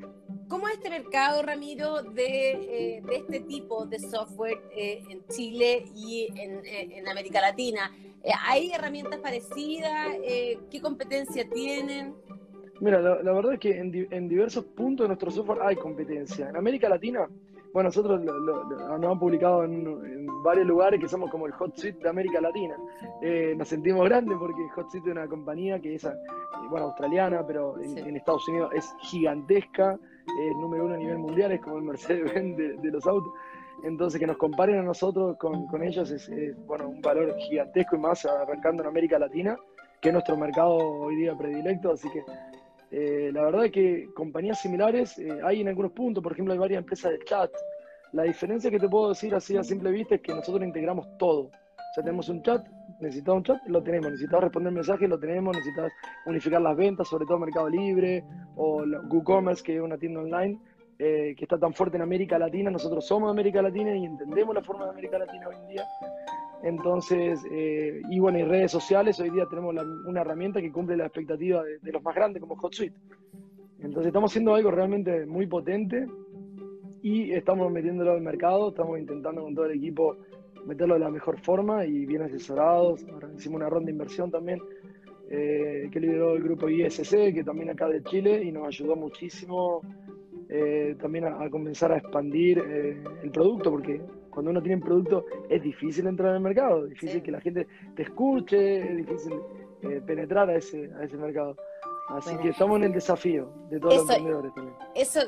¿Cómo 0.48 0.66
es 0.68 0.74
este 0.74 0.88
mercado, 0.88 1.42
Ramiro, 1.42 2.02
de, 2.02 2.96
eh, 2.96 3.02
este 3.12 3.40
tipo 3.40 3.84
de 3.84 3.98
software 3.98 4.58
eh, 4.74 5.02
en 5.10 5.26
Chile 5.26 5.84
y 5.94 6.28
en, 6.36 7.06
América 7.06 7.40
Latina? 7.40 7.92
¿Hay 8.44 8.72
herramientas 8.72 9.20
parecidas? 9.20 10.16
¿Qué 10.70 10.80
competencia 10.80 11.48
tienen? 11.48 12.14
Mira, 12.80 13.00
la, 13.00 13.32
verdad 13.32 13.54
es 13.54 13.60
que 13.60 13.78
en, 13.78 14.28
diversos 14.28 14.64
puntos 14.64 15.04
de 15.04 15.08
nuestro 15.08 15.30
software 15.30 15.60
hay 15.62 15.76
competencia. 15.76 16.48
En 16.50 16.56
América 16.56 16.88
Latina, 16.88 17.26
bueno, 17.72 17.88
nosotros 17.88 18.22
lo, 18.22 18.64
nos 18.64 19.02
hemos 19.02 19.18
publicado 19.18 19.64
en, 19.64 20.26
varios 20.42 20.66
lugares 20.66 21.00
que 21.00 21.08
somos 21.08 21.30
como 21.30 21.46
el 21.46 21.52
Hot 21.52 21.76
Suite 21.76 21.98
de 21.98 22.08
América 22.08 22.40
Latina. 22.40 22.76
Eh, 23.22 23.54
nos 23.56 23.68
sentimos 23.68 24.04
grandes 24.08 24.36
porque 24.38 24.62
Hot 24.74 24.90
Suite 24.90 25.08
es 25.08 25.12
una 25.12 25.26
compañía 25.26 25.80
que 25.80 25.94
es, 25.94 26.04
eh, 26.04 26.12
bueno, 26.70 26.86
australiana, 26.86 27.44
pero 27.46 27.80
en, 27.80 28.16
Estados 28.16 28.46
Unidos 28.48 28.70
es 28.74 28.94
gigantesca, 29.00 29.98
es 30.40 30.56
número 30.56 30.84
uno 30.84 30.94
a 30.94 30.98
nivel 30.98 31.18
mundial, 31.18 31.52
es 31.52 31.60
como 31.60 31.78
el 31.78 31.84
Mercedes-Benz 31.84 32.56
de, 32.56 32.90
los 32.90 33.06
autos. 33.06 33.32
Entonces, 33.84 34.20
que 34.20 34.26
nos 34.26 34.36
comparen 34.36 34.78
a 34.78 34.82
nosotros 34.82 35.36
con, 35.38 35.66
con 35.66 35.82
ellos 35.82 36.10
es, 36.10 36.30
bueno, 36.66 36.88
un 36.88 37.00
valor 37.00 37.34
gigantesco 37.38 37.96
y 37.96 37.98
más 37.98 38.24
arrancando 38.24 38.82
en 38.82 38.88
América 38.88 39.18
Latina, 39.18 39.56
que 40.00 40.10
es 40.10 40.12
nuestro 40.12 40.36
mercado 40.36 40.76
hoy 40.76 41.16
día 41.16 41.36
predilecto. 41.36 41.92
Así 41.92 42.08
que 42.10 42.22
eh, 42.90 43.30
la 43.32 43.42
verdad 43.42 43.66
es 43.66 43.72
que 43.72 44.08
compañías 44.14 44.60
similares 44.60 45.18
eh, 45.18 45.28
hay 45.44 45.60
en 45.60 45.68
algunos 45.68 45.92
puntos, 45.92 46.22
por 46.22 46.32
ejemplo, 46.32 46.52
hay 46.52 46.58
varias 46.58 46.78
empresas 46.78 47.12
de 47.12 47.18
chat. 47.24 47.50
La 48.12 48.22
diferencia 48.22 48.70
que 48.70 48.78
te 48.78 48.88
puedo 48.88 49.10
decir 49.10 49.34
así 49.34 49.56
a 49.56 49.64
simple 49.64 49.90
vista 49.90 50.14
es 50.14 50.20
que 50.20 50.32
nosotros 50.32 50.64
integramos 50.64 51.06
todo. 51.18 51.42
O 51.42 51.94
sea, 51.94 52.04
tenemos 52.04 52.28
un 52.28 52.42
chat, 52.42 52.66
necesitas 53.00 53.34
un 53.34 53.42
chat, 53.42 53.58
lo 53.66 53.82
tenemos. 53.82 54.10
Necesitas 54.10 54.40
responder 54.40 54.72
mensajes, 54.72 55.08
lo 55.08 55.18
tenemos. 55.18 55.56
Necesitas 55.56 55.92
unificar 56.26 56.60
las 56.60 56.76
ventas, 56.76 57.08
sobre 57.08 57.26
todo 57.26 57.38
Mercado 57.38 57.68
Libre 57.68 58.24
o 58.56 58.84
WooCommerce, 59.10 59.62
que 59.62 59.76
es 59.76 59.82
una 59.82 59.98
tienda 59.98 60.20
online 60.20 60.58
eh, 60.98 61.34
que 61.36 61.44
está 61.44 61.58
tan 61.58 61.74
fuerte 61.74 61.96
en 61.96 62.02
América 62.02 62.38
Latina. 62.38 62.70
Nosotros 62.70 63.06
somos 63.06 63.28
de 63.28 63.32
América 63.32 63.60
Latina 63.60 63.94
y 63.94 64.04
entendemos 64.04 64.54
la 64.54 64.62
forma 64.62 64.84
de 64.84 64.90
América 64.92 65.18
Latina 65.18 65.48
hoy 65.48 65.56
en 65.56 65.68
día. 65.68 65.84
Entonces, 66.62 67.44
eh, 67.50 68.00
y 68.10 68.18
bueno, 68.18 68.38
y 68.38 68.42
redes 68.42 68.72
sociales, 68.72 69.20
hoy 69.20 69.30
día 69.30 69.46
tenemos 69.48 69.74
una 70.06 70.20
herramienta 70.20 70.60
que 70.60 70.72
cumple 70.72 70.96
la 70.96 71.06
expectativa 71.06 71.62
de, 71.62 71.92
los 71.92 72.02
más 72.02 72.14
grandes 72.14 72.40
como 72.40 72.54
HotSuite. 72.54 72.98
Entonces 73.80 74.08
estamos 74.08 74.32
haciendo 74.32 74.54
algo 74.54 74.70
realmente 74.70 75.26
muy 75.26 75.46
potente 75.46 76.06
y 77.02 77.30
estamos 77.32 77.70
metiéndolo 77.70 78.12
al 78.12 78.22
mercado, 78.22 78.70
estamos 78.70 78.98
intentando 78.98 79.42
con 79.42 79.54
todo 79.54 79.66
el 79.66 79.76
equipo 79.76 80.16
meterlo 80.64 80.94
de 80.94 81.00
la 81.00 81.10
mejor 81.10 81.38
forma 81.40 81.84
y 81.84 82.06
bien 82.06 82.22
asesorados. 82.22 83.04
Ahora 83.12 83.28
hicimos 83.36 83.56
una 83.56 83.68
ronda 83.68 83.86
de 83.86 83.92
inversión 83.92 84.30
también 84.30 84.60
eh, 85.30 85.88
que 85.92 86.00
lideró 86.00 86.34
el 86.34 86.42
grupo 86.42 86.68
ISC, 86.68 87.34
que 87.34 87.44
también 87.44 87.70
acá 87.70 87.86
de 87.86 88.02
Chile 88.02 88.42
y 88.42 88.50
nos 88.50 88.66
ayudó 88.66 88.96
muchísimo 88.96 89.82
eh, 90.48 90.96
también 91.00 91.26
a, 91.26 91.48
comenzar 91.50 91.92
a 91.92 91.98
expandir 91.98 92.58
el 92.58 93.30
producto, 93.30 93.70
porque 93.70 94.00
cuando 94.36 94.50
uno 94.50 94.60
tiene 94.60 94.74
un 94.74 94.82
producto 94.82 95.24
es 95.48 95.62
difícil 95.62 96.06
entrar 96.06 96.28
en 96.28 96.36
el 96.36 96.42
mercado, 96.42 96.84
es 96.84 96.90
difícil 96.90 97.22
que 97.22 97.30
la 97.30 97.40
gente 97.40 97.66
te 97.94 98.02
escuche, 98.02 98.86
es 98.86 98.96
difícil 98.98 99.32
eh, 99.80 100.02
penetrar 100.06 100.50
a 100.50 100.56
ese, 100.56 100.90
a 101.00 101.04
ese 101.04 101.16
mercado. 101.16 101.56
Así 102.10 102.36
que 102.36 102.50
estamos 102.50 102.76
en 102.76 102.84
el 102.84 102.92
desafío 102.92 103.50
de 103.70 103.80
todos 103.80 103.94
los 103.94 104.02
emprendedores 104.02 104.54
también. 104.54 104.76
Eso, 104.94 105.20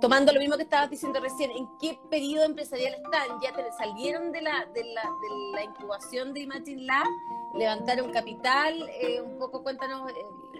tomando 0.00 0.32
lo 0.32 0.38
mismo 0.38 0.56
que 0.56 0.62
estabas 0.62 0.88
diciendo 0.88 1.18
recién, 1.18 1.50
¿en 1.50 1.66
qué 1.80 1.98
periodo 2.08 2.44
empresarial 2.44 2.94
están? 2.94 3.40
¿Ya 3.42 3.52
te 3.52 3.72
salieron 3.72 4.30
de 4.30 4.40
la, 4.40 4.64
de 4.72 4.84
la, 4.84 5.02
de 5.02 5.56
la 5.56 5.64
incubación 5.64 6.32
de 6.32 6.40
Imagine 6.42 6.82
Lab? 6.82 7.08
¿Levantaron 7.56 8.12
capital? 8.12 8.88
Eh, 9.02 9.20
un 9.20 9.36
poco 9.36 9.64
cuéntanos 9.64 10.08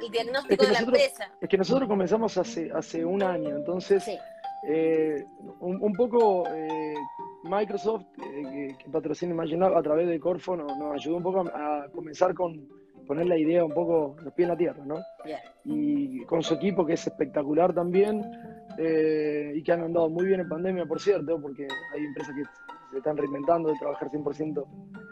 el, 0.03 0.11
diagnóstico 0.11 0.65
de 0.65 0.73
la 0.73 0.81
empresa. 0.81 1.31
Es 1.41 1.49
que 1.49 1.59
nosotros 1.59 1.89
comenzamos 1.89 2.37
hace, 2.37 2.73
hace 2.73 3.05
un 3.05 3.23
año, 3.23 3.51
entonces... 3.51 4.05
Eh, 4.63 5.25
un, 5.61 5.93
poco 5.93 6.45
eh, 6.49 6.95
Microsoft, 7.45 8.07
eh, 8.19 8.75
que, 8.79 8.91
patrocina 8.91 9.33
Imagine 9.33 9.67
a 9.67 9.83
través 9.83 10.09
de 10.09 10.19
Corfo, 10.19 10.57
nos, 10.57 10.73
ayudó 10.93 11.17
un 11.17 11.23
poco 11.23 11.41
a, 11.41 11.87
comenzar 11.95 12.35
con 12.35 12.69
poner 13.07 13.27
la 13.27 13.39
idea 13.39 13.65
un 13.65 13.73
poco 13.73 14.17
los 14.23 14.35
pies 14.35 14.47
en 14.47 14.51
la 14.51 14.59
tierra, 14.59 14.85
¿no? 14.85 14.97
Y 15.65 16.25
con 16.25 16.43
su 16.43 16.55
equipo, 16.55 16.85
que 16.85 16.93
es 16.93 17.07
espectacular 17.07 17.73
también, 17.73 18.23
y 18.79 19.63
que 19.63 19.73
han 19.73 19.83
andado 19.83 20.11
muy 20.11 20.27
bien 20.27 20.41
en 20.41 20.49
pandemia, 20.49 20.85
por 20.85 21.01
cierto, 21.01 21.41
porque 21.41 21.67
hay 21.95 22.05
empresas 22.05 22.35
que 22.35 22.43
se 22.91 22.99
están 22.99 23.17
reinventando 23.17 23.69
de 23.69 23.79
trabajar 23.79 24.11
100% 24.11 24.65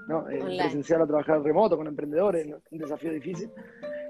¿no? 0.08 0.24
presencial 0.24 1.02
a 1.02 1.06
trabajar 1.06 1.42
remoto 1.42 1.76
con 1.76 1.86
emprendedores, 1.86 2.46
un 2.70 2.78
desafío 2.78 3.12
difícil. 3.12 3.50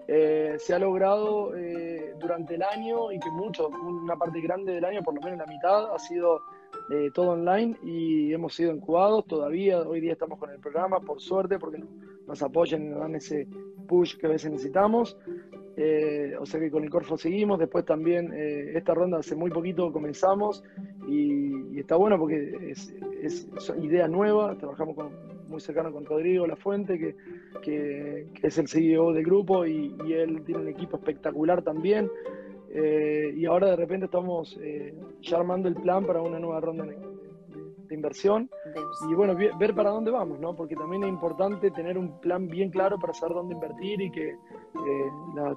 Eh, 0.08 0.54
se 0.58 0.72
ha 0.72 0.78
logrado 0.78 1.56
eh, 1.56 2.14
durante 2.20 2.54
el 2.54 2.62
año 2.62 3.10
y 3.10 3.18
que 3.18 3.30
mucho, 3.30 3.68
una 3.68 4.16
parte 4.16 4.40
grande 4.40 4.72
del 4.72 4.84
año, 4.84 5.02
por 5.02 5.14
lo 5.14 5.20
menos 5.20 5.38
la 5.38 5.46
mitad, 5.46 5.92
ha 5.92 5.98
sido 5.98 6.42
eh, 6.90 7.10
todo 7.12 7.30
online 7.30 7.76
y 7.82 8.32
hemos 8.32 8.54
sido 8.54 8.72
incubados 8.72 9.26
todavía. 9.26 9.80
Hoy 9.80 10.00
día 10.00 10.12
estamos 10.12 10.38
con 10.38 10.50
el 10.50 10.60
programa, 10.60 11.00
por 11.00 11.20
suerte, 11.20 11.58
porque 11.58 11.82
nos 12.26 12.40
apoyan 12.40 12.82
y 12.82 12.88
nos 12.88 13.00
dan 13.00 13.16
ese 13.16 13.48
push 13.88 14.16
que 14.16 14.26
a 14.26 14.30
veces 14.30 14.52
necesitamos. 14.52 15.16
O 16.40 16.46
sea 16.46 16.58
que 16.58 16.70
con 16.70 16.84
el 16.84 16.90
Corfo 16.90 17.18
seguimos. 17.18 17.58
Después 17.58 17.84
también 17.84 18.32
esta 18.32 18.94
ronda 18.94 19.18
hace 19.18 19.36
muy 19.36 19.50
poquito 19.50 19.92
comenzamos 19.92 20.64
y, 21.06 21.78
está 21.78 21.96
bueno 21.96 22.18
porque 22.18 22.70
es, 22.70 22.94
es, 23.22 23.48
idea 23.82 24.08
nueva. 24.08 24.56
Trabajamos 24.56 24.96
con 24.96 25.10
muy 25.48 25.60
cercano 25.60 25.92
con 25.92 26.04
Rodrigo 26.04 26.46
La 26.46 26.56
Fuente, 26.56 26.98
que, 26.98 27.16
que, 27.62 28.26
es 28.42 28.58
el 28.58 28.68
CEO 28.68 29.12
del 29.12 29.24
grupo 29.24 29.66
y, 29.66 29.94
él 30.12 30.42
tiene 30.44 30.62
un 30.62 30.68
equipo 30.68 30.96
espectacular 30.96 31.62
también. 31.62 32.10
Eh, 32.70 33.32
y 33.34 33.46
ahora 33.46 33.70
de 33.70 33.76
repente 33.76 34.06
estamos 34.06 34.58
eh, 34.60 34.94
ya 35.22 35.38
armando 35.38 35.68
el 35.68 35.76
plan 35.76 36.04
para 36.04 36.20
una 36.20 36.38
nueva 36.38 36.60
ronda 36.60 36.84
de, 37.88 37.94
inversión 37.94 38.50
y 39.08 39.14
bueno, 39.14 39.34
ver 39.34 39.74
para 39.74 39.90
dónde 39.90 40.10
vamos, 40.10 40.38
¿no? 40.38 40.54
Porque 40.54 40.76
también 40.76 41.04
es 41.04 41.08
importante 41.08 41.70
tener 41.70 41.98
un 41.98 42.18
plan 42.20 42.48
bien 42.48 42.70
claro 42.70 42.98
para 42.98 43.12
saber 43.14 43.34
dónde 43.34 43.54
invertir 43.54 44.00
y 44.00 44.10
que 44.10 44.30
eh, 44.30 45.10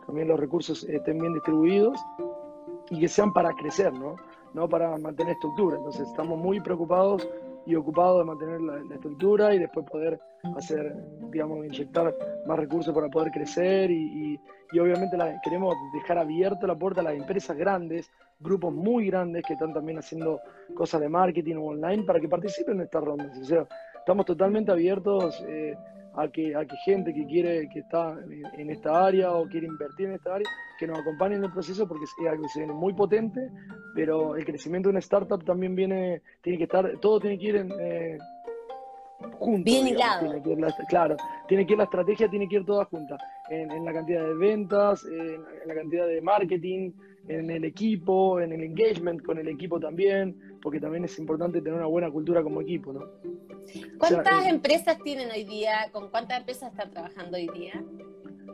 también 0.05 0.27
los 0.27 0.39
recursos 0.39 0.83
estén 0.83 1.19
bien 1.19 1.33
distribuidos 1.33 1.99
y 2.89 2.99
que 2.99 3.07
sean 3.07 3.33
para 3.33 3.53
crecer, 3.53 3.93
¿no? 3.93 4.15
No 4.53 4.67
para 4.67 4.97
mantener 4.97 5.33
estructura. 5.33 5.77
Entonces 5.77 6.07
estamos 6.07 6.37
muy 6.37 6.59
preocupados 6.59 7.27
y 7.65 7.75
ocupado 7.75 8.19
de 8.19 8.25
mantener 8.25 8.61
la, 8.61 8.95
estructura 8.95 9.53
y 9.53 9.59
después 9.59 9.85
poder 9.85 10.19
hacer, 10.55 10.95
digamos, 11.29 11.65
inyectar 11.65 12.15
más 12.47 12.57
recursos 12.57 12.93
para 12.93 13.09
poder 13.09 13.31
crecer 13.31 13.91
y, 13.91 14.39
y, 14.73 14.79
obviamente 14.79 15.17
la, 15.17 15.39
queremos 15.43 15.75
dejar 15.93 16.17
abierta 16.17 16.65
la 16.65 16.75
puerta 16.75 17.01
a 17.01 17.03
las 17.03 17.13
empresas 17.13 17.55
grandes, 17.57 18.09
grupos 18.39 18.73
muy 18.73 19.07
grandes 19.07 19.43
que 19.45 19.53
están 19.53 19.73
también 19.73 19.99
haciendo 19.99 20.39
cosas 20.73 21.01
de 21.01 21.09
marketing 21.09 21.55
online 21.55 22.03
para 22.03 22.19
que 22.19 22.27
participen 22.27 22.75
en 22.75 22.83
estas 22.83 23.03
rondas. 23.03 23.37
O 23.37 23.43
sea, 23.43 23.67
estamos 23.97 24.25
totalmente 24.25 24.71
abiertos. 24.71 25.43
Eh, 25.47 25.75
a 26.15 26.27
que, 26.27 26.55
a 26.55 26.65
que 26.65 26.75
gente 26.77 27.13
que 27.13 27.25
quiere, 27.25 27.69
que 27.69 27.79
está 27.79 28.17
en 28.57 28.69
esta 28.69 29.05
área 29.05 29.31
o 29.31 29.47
quiere 29.47 29.67
invertir 29.67 30.07
en 30.07 30.13
esta 30.13 30.35
área, 30.35 30.47
que 30.77 30.87
nos 30.87 30.99
acompañe 30.99 31.35
en 31.35 31.43
el 31.43 31.51
proceso 31.51 31.87
porque 31.87 32.05
es 32.05 32.27
algo 32.27 32.43
que 32.43 32.49
se 32.49 32.59
viene 32.59 32.73
muy 32.73 32.93
potente, 32.93 33.49
pero 33.95 34.35
el 34.35 34.45
crecimiento 34.45 34.89
de 34.89 34.91
una 34.91 34.99
startup 34.99 35.43
también 35.43 35.75
viene, 35.75 36.21
tiene 36.41 36.57
que 36.57 36.63
estar, 36.65 36.97
todo 36.99 37.19
tiene 37.19 37.37
que 37.37 37.45
ir 37.45 37.55
en, 37.57 37.71
eh, 37.79 38.17
juntos. 39.37 39.63
Bien 39.63 39.87
hilado. 39.87 40.41
claro, 40.89 41.15
tiene 41.47 41.65
que 41.65 41.73
ir 41.73 41.77
la 41.77 41.85
estrategia, 41.85 42.29
tiene 42.29 42.47
que 42.47 42.57
ir 42.57 42.65
toda 42.65 42.85
junta, 42.85 43.17
en, 43.49 43.85
la 43.85 43.93
cantidad 43.93 44.25
de 44.25 44.33
ventas, 44.35 45.05
en, 45.05 45.43
la 45.65 45.75
cantidad 45.75 46.07
de 46.07 46.21
marketing, 46.21 46.91
en 47.27 47.49
el 47.49 47.63
equipo, 47.63 48.39
en 48.39 48.53
el 48.53 48.63
engagement 48.63 49.21
con 49.21 49.37
el 49.37 49.47
equipo 49.47 49.79
también, 49.79 50.57
porque 50.61 50.79
también 50.79 51.05
es 51.05 51.17
importante 51.19 51.61
tener 51.61 51.75
una 51.75 51.85
buena 51.87 52.09
cultura 52.09 52.41
como 52.41 52.61
equipo, 52.61 52.91
¿no? 52.91 53.05
¿Cuántas 53.97 54.45
eh, 54.45 54.49
empresas 54.49 54.97
tienen 55.03 55.29
hoy 55.31 55.43
día? 55.43 55.89
¿Con 55.91 56.09
cuántas 56.09 56.39
empresas 56.39 56.71
están 56.71 56.89
trabajando 56.89 57.37
hoy 57.37 57.47
día? 57.53 57.83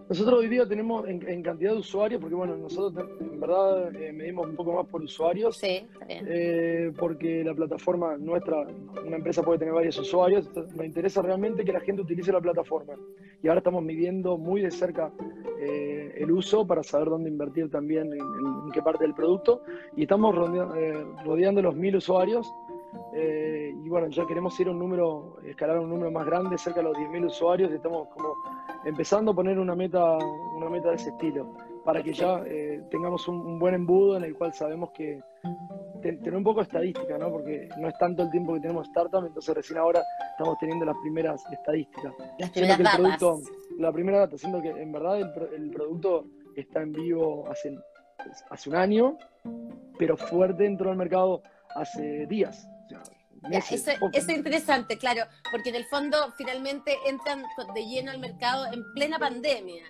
Nosotros 0.09 0.39
hoy 0.39 0.49
día 0.49 0.67
tenemos 0.67 1.07
en, 1.07 1.41
cantidad 1.41 1.71
de 1.71 1.79
usuarios, 1.79 2.21
porque 2.21 2.35
bueno, 2.35 2.55
nosotros 2.57 3.07
en 3.35 3.41
verdad 3.41 3.95
eh, 3.95 4.13
medimos 4.13 4.47
un 4.47 4.55
poco 4.55 4.73
más 4.73 4.87
por 4.87 5.01
usuarios, 5.01 5.57
sí, 5.57 5.85
eh, 6.07 6.91
porque 6.97 7.43
la 7.43 7.53
plataforma 7.53 8.17
nuestra, 8.17 8.65
una 9.05 9.17
empresa 9.17 9.43
puede 9.43 9.59
tener 9.59 9.73
varios 9.73 9.97
usuarios, 9.99 10.49
me 10.75 10.85
interesa 10.85 11.21
realmente 11.21 11.63
que 11.65 11.73
la 11.73 11.81
gente 11.81 12.01
utilice 12.01 12.31
la 12.31 12.41
plataforma. 12.41 12.93
Y 13.43 13.47
ahora 13.47 13.59
estamos 13.59 13.83
midiendo 13.83 14.37
muy 14.37 14.61
de 14.61 14.71
cerca 14.71 15.11
eh, 15.59 16.13
el 16.17 16.31
uso 16.31 16.65
para 16.65 16.81
saber 16.81 17.09
dónde 17.09 17.29
invertir 17.29 17.69
también, 17.69 18.11
en, 18.13 18.71
qué 18.73 18.81
parte 18.81 19.03
del 19.03 19.13
producto, 19.13 19.61
y 19.95 20.03
estamos 20.03 20.33
rodeando 20.33 21.61
los 21.61 21.75
mil 21.75 21.95
usuarios 21.97 22.51
y 23.13 23.89
bueno, 23.89 24.07
ya 24.07 24.25
queremos 24.25 24.59
ir 24.59 24.67
a 24.67 24.71
un 24.71 24.79
número, 24.79 25.37
escalar 25.45 25.79
un 25.79 25.89
número 25.89 26.11
más 26.11 26.25
grande, 26.25 26.57
cerca 26.57 26.79
de 26.79 26.85
los 26.85 26.97
10.000 26.97 27.27
usuarios, 27.27 27.71
y 27.71 27.75
estamos 27.75 28.07
como 28.09 28.33
empezando 28.83 29.31
a 29.31 29.35
poner 29.35 29.59
una 29.59 29.75
meta, 29.75 30.17
una 30.55 30.69
meta 30.69 30.89
de 30.89 30.95
ese 30.95 31.09
estilo, 31.09 31.47
para 31.85 32.03
que 32.03 32.13
ya 32.13 32.41
eh, 32.45 32.81
tengamos 32.89 33.27
un, 33.27 33.59
buen 33.59 33.75
embudo 33.75 34.17
en 34.17 34.23
el 34.23 34.35
cual 34.35 34.53
sabemos 34.53 34.89
que 34.91 35.21
tener 36.01 36.35
un 36.35 36.43
poco 36.43 36.59
de 36.59 36.63
estadística, 36.63 37.17
¿no? 37.17 37.31
Porque 37.31 37.69
no 37.77 37.87
es 37.87 37.97
tanto 37.99 38.23
el 38.23 38.31
tiempo 38.31 38.55
que 38.55 38.59
tenemos 38.59 38.87
startup, 38.87 39.25
entonces 39.25 39.55
recién 39.55 39.77
ahora 39.77 40.03
estamos 40.31 40.57
teniendo 40.59 40.83
las 40.83 40.97
primeras 41.01 41.41
estadísticas. 41.51 42.13
Las 42.39 42.49
primeras 42.49 42.77
que 42.77 43.25
el 43.25 43.81
la 43.81 43.91
primera 43.91 44.19
data, 44.19 44.37
siendo 44.37 44.61
que 44.61 44.69
en 44.69 44.91
verdad 44.91 45.19
el, 45.19 45.31
el 45.55 45.69
producto 45.69 46.25
está 46.55 46.81
en 46.81 46.91
vivo 46.91 47.45
hace 47.49 47.77
hace 48.49 48.69
un 48.69 48.75
año, 48.75 49.17
pero 49.97 50.17
fuerte 50.17 50.63
dentro 50.63 50.89
del 50.89 50.97
mercado 50.97 51.43
hace 51.75 52.25
días. 52.27 52.67
eso, 53.51 53.91
es 54.13 54.29
interesante, 54.29 54.97
claro, 54.97 55.23
porque 55.51 55.69
en 55.69 55.75
el 55.75 55.85
fondo 55.85 56.17
finalmente 56.37 56.95
entran 57.07 57.43
de 57.73 57.85
lleno 57.85 58.11
al 58.11 58.19
mercado 58.19 58.65
en 58.71 58.83
plena 58.93 59.19
pandemia. 59.19 59.83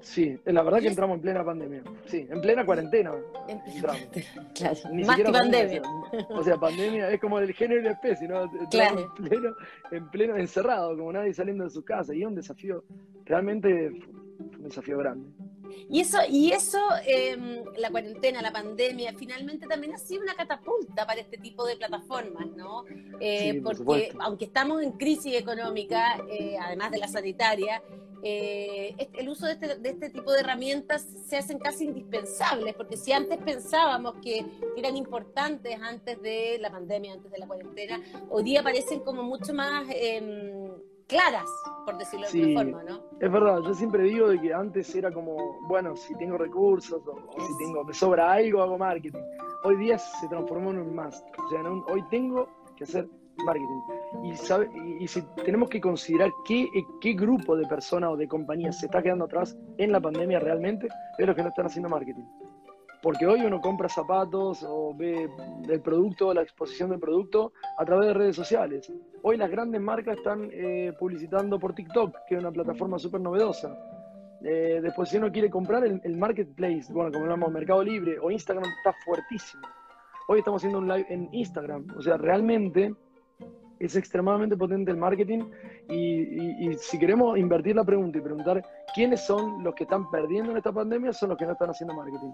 Sí, 0.00 0.38
la 0.44 0.62
verdad 0.62 0.80
que 0.80 0.88
entramos 0.88 1.16
en 1.16 1.22
plena 1.22 1.44
pandemia. 1.44 1.82
Sí, 2.06 2.26
en 2.28 2.40
plena 2.40 2.64
cuarentena. 2.64 3.12
entramos. 3.48 4.00
Claro, 4.54 4.78
más 5.06 5.16
que 5.16 5.24
pandemia. 5.24 5.82
O 6.30 6.42
sea, 6.42 6.56
pandemia 6.56 7.10
es 7.10 7.20
como 7.20 7.38
el 7.38 7.52
género 7.52 7.80
y 7.80 7.84
la 7.84 7.92
especie, 7.92 8.28
¿no? 8.28 8.50
Claro. 8.70 9.12
En 9.18 9.24
pleno, 9.24 9.56
en 9.90 10.10
pleno 10.10 10.36
encerrado, 10.36 10.96
como 10.96 11.12
nadie 11.12 11.32
saliendo 11.34 11.64
de 11.64 11.70
su 11.70 11.82
casa. 11.84 12.14
Y 12.14 12.22
es 12.22 12.26
un 12.26 12.34
desafío, 12.34 12.84
realmente 13.24 13.88
un 13.88 14.62
desafío 14.62 14.98
grande. 14.98 15.28
Y 15.88 16.00
eso, 16.00 16.18
y 16.28 16.52
eso 16.52 16.78
em, 17.06 17.64
la 17.76 17.90
cuarentena, 17.90 18.42
la 18.42 18.52
pandemia, 18.52 19.14
finalmente 19.16 19.66
también 19.66 19.94
ha 19.94 19.98
sido 19.98 20.22
una 20.22 20.34
catapulta 20.34 21.06
para 21.06 21.20
este 21.20 21.38
tipo 21.38 21.64
de 21.64 21.76
plataformas, 21.76 22.46
¿no? 22.56 22.84
Eh, 23.20 23.60
porque 23.62 24.12
aunque 24.20 24.46
estamos 24.46 24.82
en 24.82 24.92
crisis 24.92 25.34
económica, 25.34 26.18
eh, 26.30 26.56
además 26.60 26.90
de 26.90 26.98
la 26.98 27.08
sanitaria, 27.08 27.82
eh, 28.22 29.08
el 29.14 29.28
uso 29.28 29.46
de 29.46 29.52
este, 29.52 29.76
de 29.76 29.88
este, 29.88 30.10
tipo 30.10 30.32
de 30.32 30.40
herramientas 30.40 31.06
se 31.26 31.38
hacen 31.38 31.58
casi 31.58 31.84
indispensables, 31.84 32.74
porque 32.74 32.96
si 32.96 33.12
antes 33.12 33.38
pensábamos 33.38 34.14
que 34.22 34.44
eran 34.76 34.96
importantes 34.96 35.78
antes 35.80 36.20
de 36.20 36.58
la 36.60 36.70
pandemia, 36.70 37.14
antes 37.14 37.30
de 37.32 37.38
la 37.38 37.46
cuarentena, 37.46 38.00
hoy 38.28 38.44
día 38.44 38.62
parecen 38.62 39.00
como 39.00 39.22
mucho 39.22 39.54
más 39.54 39.86
em, 39.90 40.70
claras, 41.10 41.50
por 41.84 41.98
decirlo 41.98 42.26
de 42.30 42.42
alguna 42.42 42.72
forma, 42.72 42.82
¿no? 42.84 43.02
Es 43.20 43.30
verdad, 43.30 43.58
yo 43.62 43.74
siempre 43.74 44.04
digo 44.04 44.28
de 44.28 44.40
que 44.40 44.54
antes 44.54 44.94
era 44.94 45.12
como, 45.12 45.58
bueno, 45.68 45.96
si 45.96 46.14
tengo 46.14 46.38
recursos 46.38 47.02
o, 47.06 47.40
si 47.40 47.58
tengo, 47.58 47.84
me 47.84 47.92
sobra 47.92 48.32
algo, 48.32 48.62
hago 48.62 48.78
marketing. 48.78 49.20
Hoy 49.64 49.76
día 49.76 49.98
se 49.98 50.28
transformó 50.28 50.70
en 50.70 50.78
un 50.78 50.94
must. 50.94 51.26
O 51.38 51.48
sea, 51.50 51.62
hoy 51.92 52.02
tengo 52.10 52.48
que 52.76 52.84
hacer 52.84 53.08
marketing. 53.44 53.80
Y, 54.24 54.36
sabe, 54.36 54.70
y, 55.00 55.06
si 55.08 55.22
tenemos 55.44 55.68
que 55.68 55.80
considerar 55.80 56.30
qué, 56.46 56.68
qué 57.00 57.12
grupo 57.12 57.56
de 57.56 57.66
personas 57.66 58.10
o 58.10 58.16
de 58.16 58.28
compañías 58.28 58.78
se 58.78 58.86
está 58.86 59.02
quedando 59.02 59.24
atrás 59.24 59.56
en 59.78 59.92
la 59.92 60.00
pandemia 60.00 60.38
realmente, 60.38 60.88
es 61.18 61.26
los 61.26 61.34
que 61.34 61.42
no 61.42 61.48
están 61.48 61.66
haciendo 61.66 61.88
marketing. 61.88 62.24
Porque 63.02 63.26
hoy 63.26 63.40
uno 63.40 63.60
compra 63.60 63.88
zapatos 63.88 64.62
o 64.62 64.94
ve 64.94 65.28
el 65.68 65.80
producto, 65.80 66.34
la 66.34 66.42
exposición 66.42 66.90
del 66.90 67.00
producto 67.00 67.52
a 67.78 67.84
través 67.84 68.08
de 68.08 68.14
redes 68.14 68.36
sociales. 68.36 68.92
Hoy 69.22 69.38
las 69.38 69.50
grandes 69.50 69.80
marcas 69.80 70.18
están 70.18 70.50
eh, 70.52 70.92
publicitando 70.98 71.58
por 71.58 71.74
TikTok, 71.74 72.14
que 72.28 72.34
es 72.34 72.40
una 72.40 72.52
plataforma 72.52 72.98
súper 72.98 73.20
novedosa. 73.20 73.74
Eh, 74.42 74.80
después, 74.82 75.08
si 75.08 75.18
uno 75.18 75.30
quiere 75.30 75.50
comprar 75.50 75.84
el, 75.84 76.16
marketplace, 76.16 76.92
bueno, 76.92 77.10
como 77.10 77.24
hablamos, 77.24 77.52
Mercado 77.52 77.82
Libre 77.82 78.18
o 78.18 78.30
Instagram, 78.30 78.64
está 78.64 78.92
fuertísimo. 79.04 79.66
Hoy 80.28 80.38
estamos 80.38 80.60
haciendo 80.60 80.78
un 80.78 80.88
live 80.88 81.06
en 81.08 81.28
Instagram. 81.32 81.86
O 81.96 82.02
sea, 82.02 82.16
realmente 82.16 82.94
es 83.78 83.96
extremadamente 83.96 84.56
potente 84.56 84.90
el 84.90 84.98
marketing 84.98 85.40
y, 85.88 86.74
si 86.76 86.98
queremos 86.98 87.38
invertir 87.38 87.76
la 87.76 87.84
pregunta 87.84 88.18
y 88.18 88.20
preguntar 88.20 88.62
quiénes 88.94 89.24
son 89.24 89.64
los 89.64 89.74
que 89.74 89.84
están 89.84 90.10
perdiendo 90.10 90.52
en 90.52 90.58
esta 90.58 90.72
pandemia, 90.72 91.12
son 91.12 91.30
los 91.30 91.38
que 91.38 91.46
no 91.46 91.52
están 91.52 91.70
haciendo 91.70 91.94
marketing. 91.94 92.32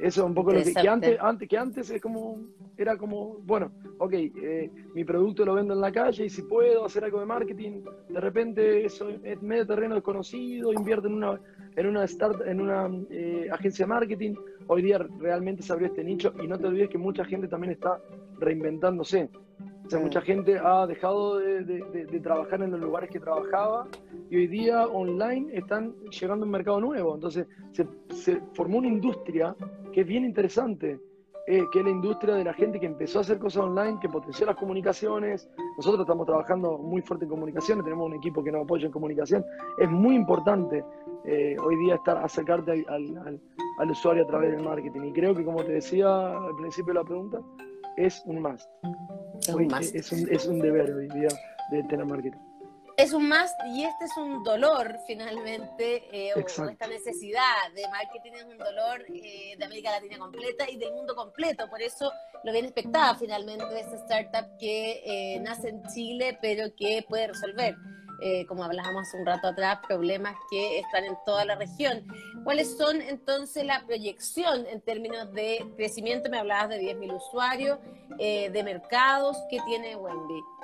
Eso 0.00 0.20
es 0.20 0.26
un 0.26 0.34
poco 0.34 0.52
lo 0.52 0.62
que, 0.62 0.88
antes, 0.88 1.18
antes, 1.20 1.48
que 1.48 1.56
antes 1.56 1.90
es 1.90 2.02
como, 2.02 2.38
era 2.76 2.98
como, 2.98 3.38
bueno, 3.44 3.72
ok, 3.98 4.12
eh, 4.12 4.70
mi 4.94 5.04
producto 5.04 5.44
lo 5.44 5.54
vendo 5.54 5.72
en 5.72 5.80
la 5.80 5.90
calle 5.90 6.26
y 6.26 6.28
si 6.28 6.42
puedo 6.42 6.84
hacer 6.84 7.04
algo 7.04 7.20
de 7.20 7.26
marketing, 7.26 7.82
de 8.08 8.20
repente 8.20 8.84
eso 8.84 9.08
es 9.08 9.40
medio 9.40 9.66
terreno 9.66 9.94
desconocido, 9.94 10.72
invierto 10.72 11.08
en 11.08 11.14
una, 11.14 11.40
en 11.76 11.86
una, 11.86 12.06
start, 12.06 12.46
en 12.46 12.60
una 12.60 12.90
eh, 13.10 13.48
agencia 13.50 13.86
de 13.86 13.88
marketing, 13.88 14.34
hoy 14.66 14.82
día 14.82 14.98
realmente 15.18 15.62
se 15.62 15.72
abrió 15.72 15.88
este 15.88 16.04
nicho 16.04 16.34
y 16.42 16.46
no 16.46 16.58
te 16.58 16.66
olvides 16.66 16.90
que 16.90 16.98
mucha 16.98 17.24
gente 17.24 17.48
también 17.48 17.72
está 17.72 17.98
reinventándose. 18.38 19.30
O 19.86 19.88
sea, 19.88 20.00
mucha 20.00 20.20
gente 20.20 20.58
ha 20.58 20.84
dejado 20.86 21.38
de, 21.38 22.20
trabajar 22.20 22.60
en 22.60 22.72
los 22.72 22.80
lugares 22.80 23.08
que 23.08 23.20
trabajaba 23.20 23.86
y 24.28 24.36
hoy 24.36 24.48
día 24.48 24.84
online 24.84 25.56
están 25.56 25.94
llegando 26.10 26.44
a 26.44 26.46
un 26.46 26.50
mercado 26.50 26.80
nuevo. 26.80 27.14
Entonces 27.14 27.46
se, 28.10 28.40
formó 28.52 28.78
una 28.78 28.88
industria 28.88 29.54
que 29.96 30.02
es 30.02 30.06
bien 30.06 30.26
interesante, 30.26 31.00
eh, 31.46 31.64
que 31.72 31.78
es 31.78 31.84
la 31.86 31.90
industria 31.90 32.34
de 32.34 32.44
la 32.44 32.52
gente 32.52 32.78
que 32.78 32.84
empezó 32.84 33.16
a 33.16 33.22
hacer 33.22 33.38
cosas 33.38 33.62
online, 33.62 33.98
que 33.98 34.10
potenció 34.10 34.44
las 34.44 34.56
comunicaciones. 34.56 35.48
Nosotros 35.78 36.02
estamos 36.02 36.26
trabajando 36.26 36.76
muy 36.76 37.00
fuerte 37.00 37.24
en 37.24 37.30
comunicaciones, 37.30 37.82
tenemos 37.82 38.06
un 38.06 38.12
equipo 38.12 38.44
que 38.44 38.52
nos 38.52 38.64
apoya 38.64 38.84
en 38.84 38.92
comunicación. 38.92 39.42
Es 39.78 39.90
muy 39.90 40.14
importante 40.14 40.84
eh, 41.24 41.56
hoy 41.58 41.76
día 41.76 41.94
estar 41.94 42.18
acercarte 42.18 42.84
al, 42.86 43.40
al 43.78 43.90
usuario 43.90 44.24
a 44.24 44.26
través 44.26 44.52
del 44.52 44.62
marketing. 44.62 45.00
Y 45.00 45.12
creo 45.14 45.34
que, 45.34 45.46
como 45.46 45.64
te 45.64 45.72
decía 45.72 46.36
al 46.36 46.54
principio 46.56 46.92
de 46.92 47.00
la 47.00 47.04
pregunta, 47.04 47.40
es 47.96 48.22
un 48.26 48.42
must. 48.42 48.68
Es 49.94 50.12
un, 50.12 50.28
Es, 50.30 50.46
un, 50.46 50.58
deber 50.58 50.92
hoy 50.92 51.08
día 51.08 51.28
de 51.70 51.82
tener 51.84 52.04
marketing. 52.04 52.38
Es 52.96 53.12
un 53.12 53.28
must 53.28 53.54
y 53.74 53.84
este 53.84 54.06
es 54.06 54.16
un 54.16 54.42
dolor 54.42 54.96
finalmente, 55.06 56.08
eh, 56.10 56.32
o 56.34 56.38
esta 56.38 56.86
necesidad 56.86 57.70
de 57.74 57.86
marketing 57.88 58.32
es 58.32 58.44
un 58.44 58.56
dolor 58.56 59.04
eh, 59.12 59.54
de 59.58 59.64
América 59.66 59.90
Latina 59.90 60.18
completa 60.18 60.64
y 60.70 60.78
del 60.78 60.94
mundo 60.94 61.14
completo. 61.14 61.68
Por 61.68 61.82
eso 61.82 62.10
lo 62.42 62.52
bien 62.52 62.64
expectaba 62.64 63.14
finalmente 63.14 63.66
de 63.66 63.80
esta 63.80 63.96
startup 63.96 64.56
que 64.58 65.02
eh, 65.04 65.40
nace 65.40 65.68
en 65.68 65.82
Chile 65.88 66.38
pero 66.40 66.74
que 66.74 67.04
puede 67.06 67.26
resolver 67.26 67.76
eh, 68.22 68.46
como 68.46 68.64
hablábamos 68.64 69.12
un 69.12 69.26
rato 69.26 69.48
atrás, 69.48 69.80
problemas 69.86 70.34
que 70.50 70.78
están 70.78 71.04
en 71.04 71.18
toda 71.26 71.44
la 71.44 71.56
región. 71.56 72.02
¿Cuáles 72.44 72.78
son 72.78 73.02
entonces 73.02 73.66
la 73.66 73.84
proyección 73.84 74.66
en 74.68 74.80
términos 74.80 75.30
de 75.34 75.70
crecimiento? 75.76 76.30
Me 76.30 76.38
hablabas 76.38 76.70
de 76.70 76.80
10.000 76.80 77.14
usuarios, 77.14 77.78
de 78.16 78.62
mercados, 78.64 79.36
¿qué 79.50 79.58
tiene 79.66 79.96
Wendy? 79.96 80.55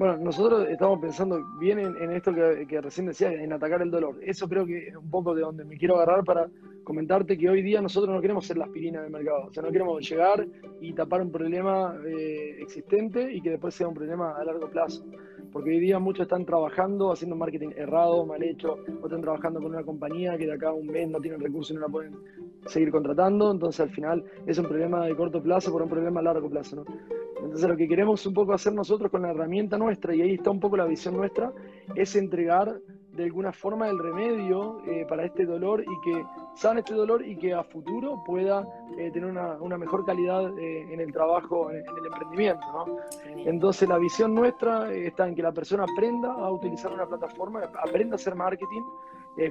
Bueno, 0.00 0.16
nosotros 0.16 0.66
estamos 0.70 0.98
pensando 0.98 1.44
bien 1.58 1.78
en, 1.78 2.10
esto 2.12 2.32
que, 2.32 2.80
recién 2.80 3.08
decías, 3.08 3.34
en 3.34 3.52
atacar 3.52 3.82
el 3.82 3.90
dolor. 3.90 4.18
Eso 4.22 4.48
creo 4.48 4.64
que 4.64 4.88
es 4.88 4.96
un 4.96 5.10
poco 5.10 5.34
de 5.34 5.42
donde 5.42 5.62
me 5.62 5.76
quiero 5.76 5.96
agarrar 5.96 6.24
para 6.24 6.48
comentarte 6.84 7.36
que 7.36 7.50
hoy 7.50 7.60
día 7.60 7.82
nosotros 7.82 8.14
no 8.14 8.22
queremos 8.22 8.46
ser 8.46 8.56
la 8.56 8.64
aspirina 8.64 9.02
del 9.02 9.10
mercado. 9.10 9.48
O 9.48 9.52
sea, 9.52 9.62
no 9.62 9.70
queremos 9.70 10.08
llegar 10.08 10.48
y 10.80 10.94
tapar 10.94 11.20
un 11.20 11.30
problema 11.30 11.94
eh, 12.06 12.62
existente 12.62 13.30
y 13.30 13.42
que 13.42 13.50
después 13.50 13.74
sea 13.74 13.88
un 13.88 13.94
problema 13.94 14.38
a 14.38 14.42
largo 14.42 14.70
plazo 14.70 15.04
porque 15.52 15.70
hoy 15.70 15.80
día 15.80 15.98
muchos 15.98 16.22
están 16.22 16.44
trabajando, 16.44 17.12
haciendo 17.12 17.36
marketing 17.36 17.70
errado, 17.76 18.24
mal 18.24 18.42
hecho, 18.42 18.78
o 19.02 19.06
están 19.06 19.20
trabajando 19.20 19.60
con 19.60 19.72
una 19.72 19.82
compañía 19.82 20.36
que 20.38 20.46
de 20.46 20.52
acá 20.52 20.68
a 20.68 20.74
un 20.74 20.86
mes 20.86 21.08
no 21.08 21.20
tienen 21.20 21.40
recursos 21.40 21.72
y 21.72 21.74
no 21.74 21.80
la 21.80 21.88
pueden 21.88 22.14
seguir 22.66 22.90
contratando, 22.90 23.50
entonces 23.50 23.80
al 23.80 23.90
final 23.90 24.24
es 24.46 24.58
un 24.58 24.66
problema 24.66 25.06
de 25.06 25.16
corto 25.16 25.42
plazo 25.42 25.72
por 25.72 25.82
un 25.82 25.88
problema 25.88 26.20
a 26.20 26.24
largo 26.24 26.48
plazo, 26.48 26.76
¿no? 26.76 26.84
Entonces 27.42 27.68
lo 27.68 27.76
que 27.76 27.88
queremos 27.88 28.24
un 28.26 28.34
poco 28.34 28.52
hacer 28.52 28.72
nosotros 28.72 29.10
con 29.10 29.22
la 29.22 29.30
herramienta 29.30 29.78
nuestra, 29.78 30.14
y 30.14 30.20
ahí 30.20 30.34
está 30.34 30.50
un 30.50 30.60
poco 30.60 30.76
la 30.76 30.84
visión 30.84 31.16
nuestra, 31.16 31.52
es 31.94 32.14
entregar 32.14 32.80
de 33.12 33.24
alguna 33.24 33.52
forma 33.52 33.88
el 33.88 33.98
remedio 33.98 34.80
eh, 34.86 35.04
para 35.08 35.24
este 35.24 35.44
dolor 35.44 35.82
y 35.82 36.00
que 36.04 36.24
sane 36.54 36.80
este 36.80 36.94
dolor 36.94 37.26
y 37.26 37.36
que 37.36 37.52
a 37.52 37.64
futuro 37.64 38.22
pueda 38.24 38.66
eh, 38.98 39.10
tener 39.10 39.28
una, 39.28 39.54
una, 39.60 39.76
mejor 39.76 40.06
calidad 40.06 40.56
eh, 40.58 40.86
en 40.92 41.00
el 41.00 41.12
trabajo, 41.12 41.70
en, 41.70 41.78
el 41.78 42.06
emprendimiento. 42.06 42.66
¿no? 42.72 42.98
Entonces 43.44 43.88
la 43.88 43.98
visión 43.98 44.34
nuestra 44.34 44.92
está 44.92 45.26
en 45.26 45.34
que 45.34 45.42
la 45.42 45.52
persona 45.52 45.84
aprenda 45.84 46.32
a 46.32 46.50
utilizar 46.50 46.92
una 46.92 47.06
plataforma, 47.06 47.62
aprenda 47.82 48.14
a 48.14 48.16
hacer 48.16 48.34
marketing 48.34 48.82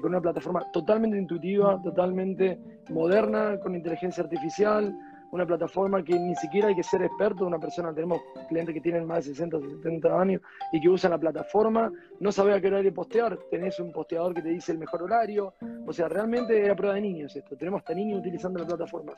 con 0.02 0.12
una 0.12 0.22
plataforma 0.22 0.64
totalmente 0.72 1.18
intuitiva, 1.18 1.82
totalmente 1.82 2.60
moderna, 2.90 3.60
con 3.60 3.76
inteligencia 3.76 4.24
artificial, 4.24 4.94
una 5.32 5.46
plataforma 5.46 6.04
que 6.04 6.18
ni 6.18 6.36
siquiera 6.36 6.70
hay 6.70 6.76
que 6.76 6.84
ser 6.84 7.04
experto, 7.04 7.46
una 7.46 7.60
persona, 7.60 7.94
tenemos 7.94 8.22
clientes 8.48 8.74
que 8.74 8.82
tienen 8.82 9.06
más 9.06 9.26
de 9.26 9.32
60 9.32 9.58
o 9.58 9.62
70 9.62 10.22
años 10.22 10.42
y 10.72 10.82
que 10.82 10.90
usan 10.90 11.12
la 11.12 11.18
plataforma, 11.18 11.92
no 12.20 12.32
sabe 12.32 12.54
a 12.54 12.62
qué 12.62 12.68
horario 12.68 12.94
postear, 12.94 13.38
tenés 13.50 13.80
un 13.80 13.92
posteador 13.92 14.34
que 14.34 14.42
te 14.42 14.50
dice 14.50 14.72
el 14.72 14.80
mejor 14.80 15.04
horario, 15.04 15.54
o 15.86 15.94
sea, 15.94 16.08
realmente 16.08 16.64
era 16.64 16.76
prueba 16.76 16.96
de 16.96 17.02
niños 17.02 17.36
esto, 17.36 17.56
tenemos 17.56 17.80
hasta 17.80 17.94
niños 17.94 18.20
utilizando 18.20 18.60
la 18.60 18.66
plataforma. 18.66 19.14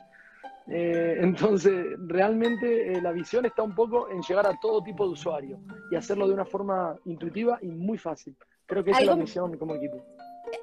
Eh, 0.68 1.16
entonces, 1.20 1.86
realmente 2.06 2.92
eh, 2.92 3.02
la 3.02 3.10
visión 3.10 3.44
está 3.44 3.62
un 3.62 3.74
poco 3.74 4.08
en 4.10 4.22
llegar 4.22 4.46
a 4.46 4.58
todo 4.60 4.80
tipo 4.82 5.04
de 5.04 5.10
usuario 5.10 5.58
y 5.90 5.96
hacerlo 5.96 6.28
de 6.28 6.34
una 6.34 6.44
forma 6.44 6.96
intuitiva 7.04 7.58
y 7.62 7.66
muy 7.66 7.98
fácil. 7.98 8.36
Creo 8.66 8.84
que 8.84 8.92
esa 8.92 9.00
es 9.00 9.06
la 9.06 9.16
misión 9.16 9.58
como 9.58 9.74
equipo. 9.74 10.04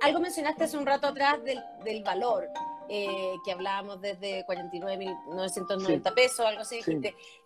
Algo 0.02 0.19
mencionaste 0.19 0.63
hace 0.63 0.78
un 0.78 0.86
rato 0.86 1.08
atrás 1.08 1.43
del, 1.43 1.62
del 1.84 2.04
valor. 2.04 2.49
Eh, 2.91 3.36
que 3.45 3.52
hablábamos 3.52 4.02
desde 4.02 4.43
49.990 4.47 6.13
pesos, 6.15 6.39
algo 6.39 6.62
así, 6.62 6.80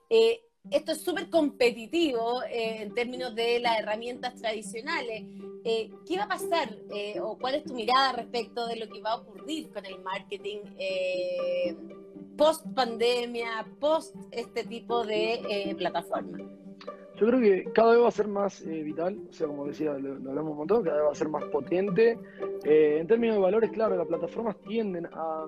eh, 0.09 0.41
esto 0.71 0.93
es 0.93 1.03
súper 1.03 1.29
competitivo 1.29 2.41
eh, 2.43 2.83
en 2.83 2.93
términos 2.93 3.35
de 3.35 3.59
las 3.59 3.77
herramientas 3.77 4.35
tradicionales. 4.35 5.25
¿Qué 5.65 6.17
va 6.17 6.23
a 6.23 6.27
pasar 6.29 6.77
o 7.21 7.37
cuál 7.37 7.55
es 7.55 7.65
tu 7.65 7.73
mirada 7.73 8.13
respecto 8.13 8.67
de 8.67 8.77
lo 8.77 8.87
que 8.87 9.01
va 9.01 9.11
a 9.11 9.15
ocurrir 9.15 9.69
con 9.71 9.85
el 9.85 9.99
marketing 9.99 10.59
post 12.37 12.65
pandemia, 12.73 13.65
post 13.79 14.15
este 14.31 14.63
tipo 14.63 15.05
de 15.05 15.73
plataformas? 15.77 16.41
Yo 17.15 17.27
creo 17.27 17.39
que 17.39 17.71
cada 17.73 17.91
vez 17.93 18.03
va 18.03 18.07
a 18.07 18.11
ser 18.11 18.27
más 18.27 18.61
eh, 18.61 18.81
vital, 18.81 19.19
o 19.29 19.33
sea, 19.33 19.47
como 19.47 19.67
decía, 19.67 19.93
lo, 19.93 20.13
hablamos 20.29 20.51
un 20.51 20.57
montón, 20.57 20.83
cada 20.83 20.97
vez 20.97 21.05
va 21.07 21.11
a 21.11 21.15
ser 21.15 21.29
más 21.29 21.43
potente. 21.45 22.17
Eh, 22.63 22.97
en 22.99 23.07
términos 23.07 23.35
de 23.35 23.41
valores, 23.41 23.71
claro, 23.71 23.95
las 23.95 24.07
plataformas 24.07 24.57
tienden 24.61 25.07
a, 25.13 25.45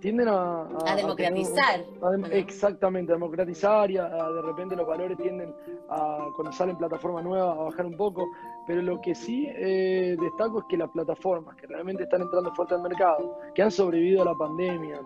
tienden 0.00 0.28
a... 0.28 0.68
A, 0.84 0.96
democratizar. 0.96 1.84
Exactamente, 2.30 3.12
a 3.12 3.14
democratizar 3.14 3.90
y 3.90 3.96
a, 3.96 4.08
de 4.08 4.42
repente 4.42 4.76
los 4.76 4.86
valores 4.86 5.16
tienden 5.16 5.54
a, 5.88 6.28
cuando 6.36 6.52
salen 6.52 6.76
plataformas 6.76 7.24
nuevas, 7.24 7.56
a 7.56 7.62
bajar 7.62 7.86
un 7.86 7.96
poco. 7.96 8.28
Pero 8.66 8.82
lo 8.82 9.00
que 9.00 9.14
sí 9.14 9.48
eh, 9.48 10.16
destaco 10.20 10.60
es 10.60 10.64
que 10.68 10.76
las 10.76 10.90
plataformas 10.90 11.56
que 11.56 11.66
realmente 11.66 12.02
están 12.02 12.22
entrando 12.22 12.54
fuerte 12.54 12.74
al 12.74 12.82
mercado, 12.82 13.38
que 13.54 13.62
han 13.62 13.70
sobrevivido 13.70 14.22
a 14.22 14.26
la 14.26 14.34
pandemia, 14.34 15.00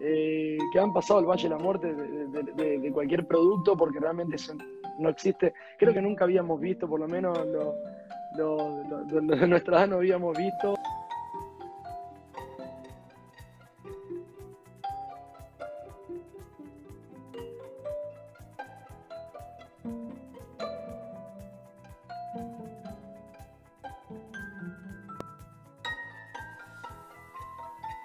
eh, 0.00 0.58
que 0.72 0.78
han 0.78 0.92
pasado 0.92 1.20
el 1.20 1.26
valle 1.26 1.44
de 1.44 1.48
la 1.48 1.58
muerte 1.58 1.92
de, 1.92 2.92
cualquier 2.92 3.26
producto 3.26 3.76
porque 3.76 3.98
realmente 3.98 4.38
no 4.98 5.08
existe. 5.08 5.54
Creo 5.78 5.94
que 5.94 6.02
nunca 6.02 6.24
habíamos 6.24 6.60
visto, 6.60 6.88
por 6.88 7.00
lo 7.00 7.08
menos 7.08 7.38
lo, 7.46 8.84
de 9.06 9.46
nuestra 9.46 9.78
edad 9.78 9.88
no 9.88 9.96
habíamos 9.96 10.36
visto. 10.36 10.74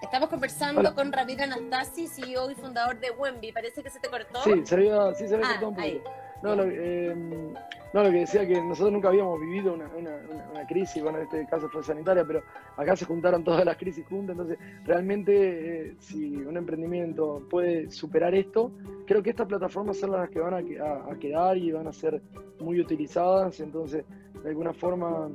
Estamos 0.00 0.28
conversando 0.28 0.94
con 0.94 1.10
Ramiro 1.10 1.42
Anastasi, 1.42 2.06
CEO 2.06 2.48
y 2.48 2.54
fundador 2.54 3.00
de 3.00 3.10
Wemby. 3.10 3.50
Parece 3.50 3.82
que 3.82 3.90
se 3.90 3.98
te 3.98 4.08
cortó. 4.08 4.44
Sí, 4.44 4.64
se 4.64 4.76
había, 4.76 5.12
sí, 5.14 5.26
se 5.26 5.34
había 5.34 5.48
ah, 5.48 5.50
cortado 5.50 5.68
un 5.70 5.74
poquito. 5.74 6.23
No 6.44 6.54
lo, 6.54 6.64
eh, 6.64 7.14
no, 7.94 8.02
lo 8.02 8.10
que 8.10 8.18
decía 8.18 8.46
que 8.46 8.60
nosotros 8.60 8.92
nunca 8.92 9.08
habíamos 9.08 9.40
vivido 9.40 9.72
una, 9.72 9.88
una, 9.96 10.66
crisis, 10.68 11.02
bueno, 11.02 11.16
en 11.16 11.24
este 11.24 11.46
caso 11.46 11.70
fue 11.70 11.82
sanitaria, 11.82 12.22
pero 12.22 12.42
acá 12.76 12.94
se 12.94 13.06
juntaron 13.06 13.42
todas 13.42 13.64
las 13.64 13.78
crisis 13.78 14.04
juntas, 14.06 14.36
entonces 14.36 14.58
realmente 14.84 15.88
eh, 15.88 15.96
si 16.00 16.36
un 16.36 16.58
emprendimiento 16.58 17.42
puede 17.48 17.90
superar 17.90 18.34
esto, 18.34 18.72
creo 19.06 19.22
que 19.22 19.30
estas 19.30 19.46
plataformas 19.46 19.96
son 19.98 20.12
las 20.12 20.28
que 20.28 20.38
van 20.38 20.52
a 20.52 21.18
quedar 21.18 21.56
y 21.56 21.72
van 21.72 21.86
a 21.86 21.92
ser 21.94 22.20
muy 22.60 22.78
utilizadas, 22.78 23.58
entonces 23.60 24.04
de 24.42 24.48
alguna 24.50 24.74
forma 24.74 25.30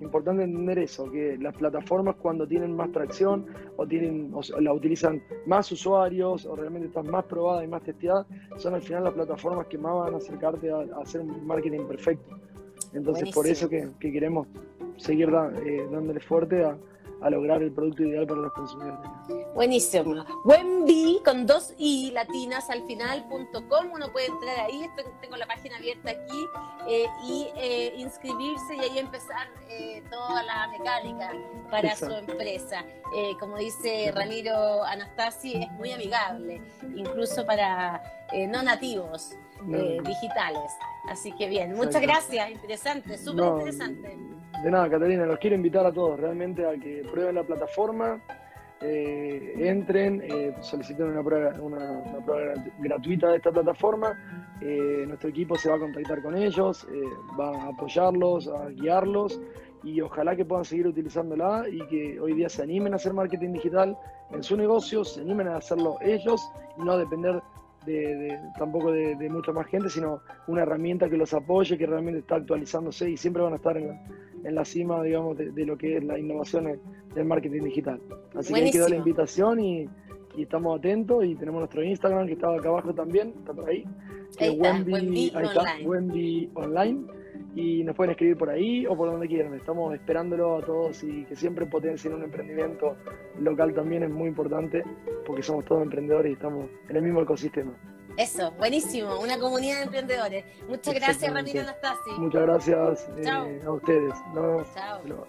importante 0.00 0.42
entender 0.42 0.78
eso, 0.78 1.10
que 1.10 1.36
las 1.38 1.54
plataformas 1.56 2.16
cuando 2.16 2.46
tienen 2.46 2.74
más 2.74 2.90
tracción 2.92 3.46
o 3.76 3.86
tienen 3.86 4.32
o 4.34 4.60
la 4.60 4.72
utilizan 4.72 5.22
más 5.46 5.70
usuarios 5.72 6.46
o 6.46 6.56
realmente 6.56 6.88
están 6.88 7.06
más 7.10 7.24
probadas 7.24 7.64
y 7.64 7.68
más 7.68 7.82
testeadas, 7.82 8.26
son 8.56 8.74
al 8.74 8.82
final 8.82 9.04
las 9.04 9.14
plataformas 9.14 9.66
que 9.66 9.78
más 9.78 9.94
van 9.94 10.14
a 10.14 10.16
acercarte 10.18 10.70
a, 10.70 10.84
hacer 11.00 11.20
un 11.20 11.46
marketing 11.46 11.86
perfecto. 11.86 12.38
Entonces 12.92 13.30
por 13.32 13.46
eso 13.46 13.68
que, 13.68 13.90
queremos 14.00 14.46
seguir 14.96 15.28
eh, 15.28 15.86
dándole 15.90 16.20
fuerte 16.20 16.64
a, 16.64 16.76
a 17.20 17.30
lograr 17.30 17.62
el 17.62 17.72
producto 17.72 18.02
ideal 18.02 18.26
para 18.26 18.40
los 18.42 18.52
consumidores. 18.52 19.00
Buenísimo. 19.54 20.24
Wendy 20.44 21.20
con 21.24 21.46
dos 21.46 21.72
i 21.78 22.10
latinas 22.12 22.68
al 22.70 22.82
final.com. 22.86 23.90
Uno 23.92 24.12
puede 24.12 24.26
entrar 24.26 24.60
ahí. 24.60 24.86
Tengo 25.20 25.36
la 25.36 25.46
página 25.46 25.76
abierta 25.76 26.10
aquí 26.10 26.46
eh, 26.88 27.06
y 27.24 27.48
eh, 27.56 27.94
inscribirse 27.96 28.76
y 28.76 28.80
ahí 28.80 28.98
empezar 28.98 29.48
eh, 29.68 30.02
toda 30.10 30.42
la 30.42 30.68
mecánica 30.68 31.32
para 31.70 31.96
su 31.96 32.10
empresa. 32.12 32.84
como 33.40 33.58
dice 33.58 34.12
Ramiro 34.14 34.82
Anastasi, 34.84 35.54
es 35.54 35.70
muy 35.72 35.92
amigable, 35.92 36.60
incluso 36.94 37.46
para 37.46 38.02
no 38.48 38.62
nativos 38.62 39.30
digitales. 39.62 40.72
Así 41.08 41.32
que 41.32 41.48
bien, 41.48 41.74
muchas 41.74 42.02
gracias. 42.02 42.50
Interesante, 42.50 43.18
súper 43.18 43.44
interesante. 43.44 44.33
De 44.64 44.70
nada, 44.70 44.88
Catalina, 44.88 45.26
los 45.26 45.38
quiero 45.38 45.56
invitar 45.56 45.84
a 45.84 45.92
todos 45.92 46.18
realmente 46.18 46.64
a 46.64 46.72
que 46.72 47.02
prueben 47.12 47.34
la 47.34 47.42
plataforma, 47.42 48.18
eh, 48.80 49.52
entren, 49.58 50.22
eh, 50.22 50.54
soliciten 50.60 51.08
una 51.08 51.22
prueba, 51.22 51.52
gratuita 52.78 53.28
de 53.28 53.36
esta 53.36 53.52
plataforma. 53.52 54.18
Eh, 54.62 55.04
nuestro 55.06 55.28
equipo 55.28 55.56
se 55.56 55.68
va 55.68 55.76
a 55.76 55.78
contactar 55.80 56.22
con 56.22 56.34
ellos, 56.34 56.88
va 57.38 57.50
a 57.50 57.68
apoyarlos, 57.68 58.48
a 58.48 58.70
guiarlos 58.70 59.38
y 59.82 60.00
ojalá 60.00 60.34
que 60.34 60.46
puedan 60.46 60.64
seguir 60.64 60.86
utilizándola 60.86 61.66
y 61.70 61.86
que 61.88 62.18
hoy 62.18 62.32
día 62.32 62.48
se 62.48 62.62
animen 62.62 62.94
a 62.94 62.96
hacer 62.96 63.12
marketing 63.12 63.52
digital 63.52 63.98
en 64.30 64.42
su 64.42 64.56
negocio, 64.56 65.04
se 65.04 65.20
animen 65.20 65.48
a 65.48 65.58
hacerlo 65.58 65.98
ellos 66.00 66.40
y 66.78 66.84
no 66.84 66.96
depender 66.96 67.42
de, 67.84 68.38
tampoco 68.58 68.92
de, 68.92 69.28
mucha 69.30 69.52
más 69.52 69.66
gente, 69.66 69.88
sino 69.88 70.20
una 70.46 70.62
herramienta 70.62 71.08
que 71.08 71.16
los 71.16 71.32
apoye, 71.34 71.76
que 71.76 71.86
realmente 71.86 72.20
está 72.20 72.36
actualizándose 72.36 73.10
y 73.10 73.16
siempre 73.16 73.42
van 73.42 73.52
a 73.54 73.56
estar 73.56 73.76
en 73.76 73.88
la, 73.88 74.00
en 74.44 74.54
la 74.54 74.64
cima, 74.64 75.02
digamos, 75.02 75.36
de, 75.36 75.66
lo 75.66 75.76
que 75.76 75.96
es 75.96 76.04
la 76.04 76.18
innovación 76.18 76.78
del 77.14 77.24
marketing 77.24 77.62
digital. 77.62 78.00
Así 78.34 78.52
que 78.52 78.60
ahí 78.60 78.70
quedó 78.70 78.88
la 78.88 78.96
invitación 78.96 79.60
y, 79.60 79.88
estamos 80.36 80.78
atentos 80.78 81.24
y 81.24 81.36
tenemos 81.36 81.60
nuestro 81.60 81.84
Instagram 81.84 82.26
que 82.26 82.32
estaba 82.32 82.56
acá 82.56 82.68
abajo 82.68 82.92
también, 82.92 83.32
está 83.38 83.52
por 83.52 83.68
ahí. 83.68 83.84
Ahí 85.34 85.46
está, 85.46 85.76
Wendy, 85.82 86.50
Online. 86.54 87.04
Y 87.56 87.84
nos 87.84 87.94
pueden 87.94 88.12
escribir 88.12 88.36
por 88.36 88.50
ahí 88.50 88.84
o 88.86 88.96
por 88.96 89.10
donde 89.10 89.28
quieran. 89.28 89.54
Estamos 89.54 89.94
esperándolo 89.94 90.58
a 90.58 90.62
todos 90.62 91.02
y 91.04 91.24
que 91.24 91.36
siempre 91.36 91.66
potencien 91.66 92.14
un 92.14 92.24
emprendimiento 92.24 92.96
local 93.38 93.72
también 93.74 94.02
es 94.02 94.10
muy 94.10 94.28
importante 94.28 94.82
porque 95.24 95.42
somos 95.42 95.64
todos 95.64 95.82
emprendedores 95.82 96.30
y 96.30 96.34
estamos 96.34 96.66
en 96.88 96.96
el 96.96 97.02
mismo 97.02 97.22
ecosistema. 97.22 97.72
Eso, 98.16 98.52
buenísimo, 98.52 99.18
una 99.18 99.38
comunidad 99.38 99.78
de 99.78 99.84
emprendedores. 99.84 100.44
Muchas 100.68 100.94
gracias, 100.94 101.32
Ramiro 101.32 101.60
Anastasi. 101.60 102.10
Muchas 102.18 102.42
gracias 102.42 103.08
eh, 103.16 103.60
a 103.64 103.70
ustedes. 103.70 104.14
Chao. 104.74 105.24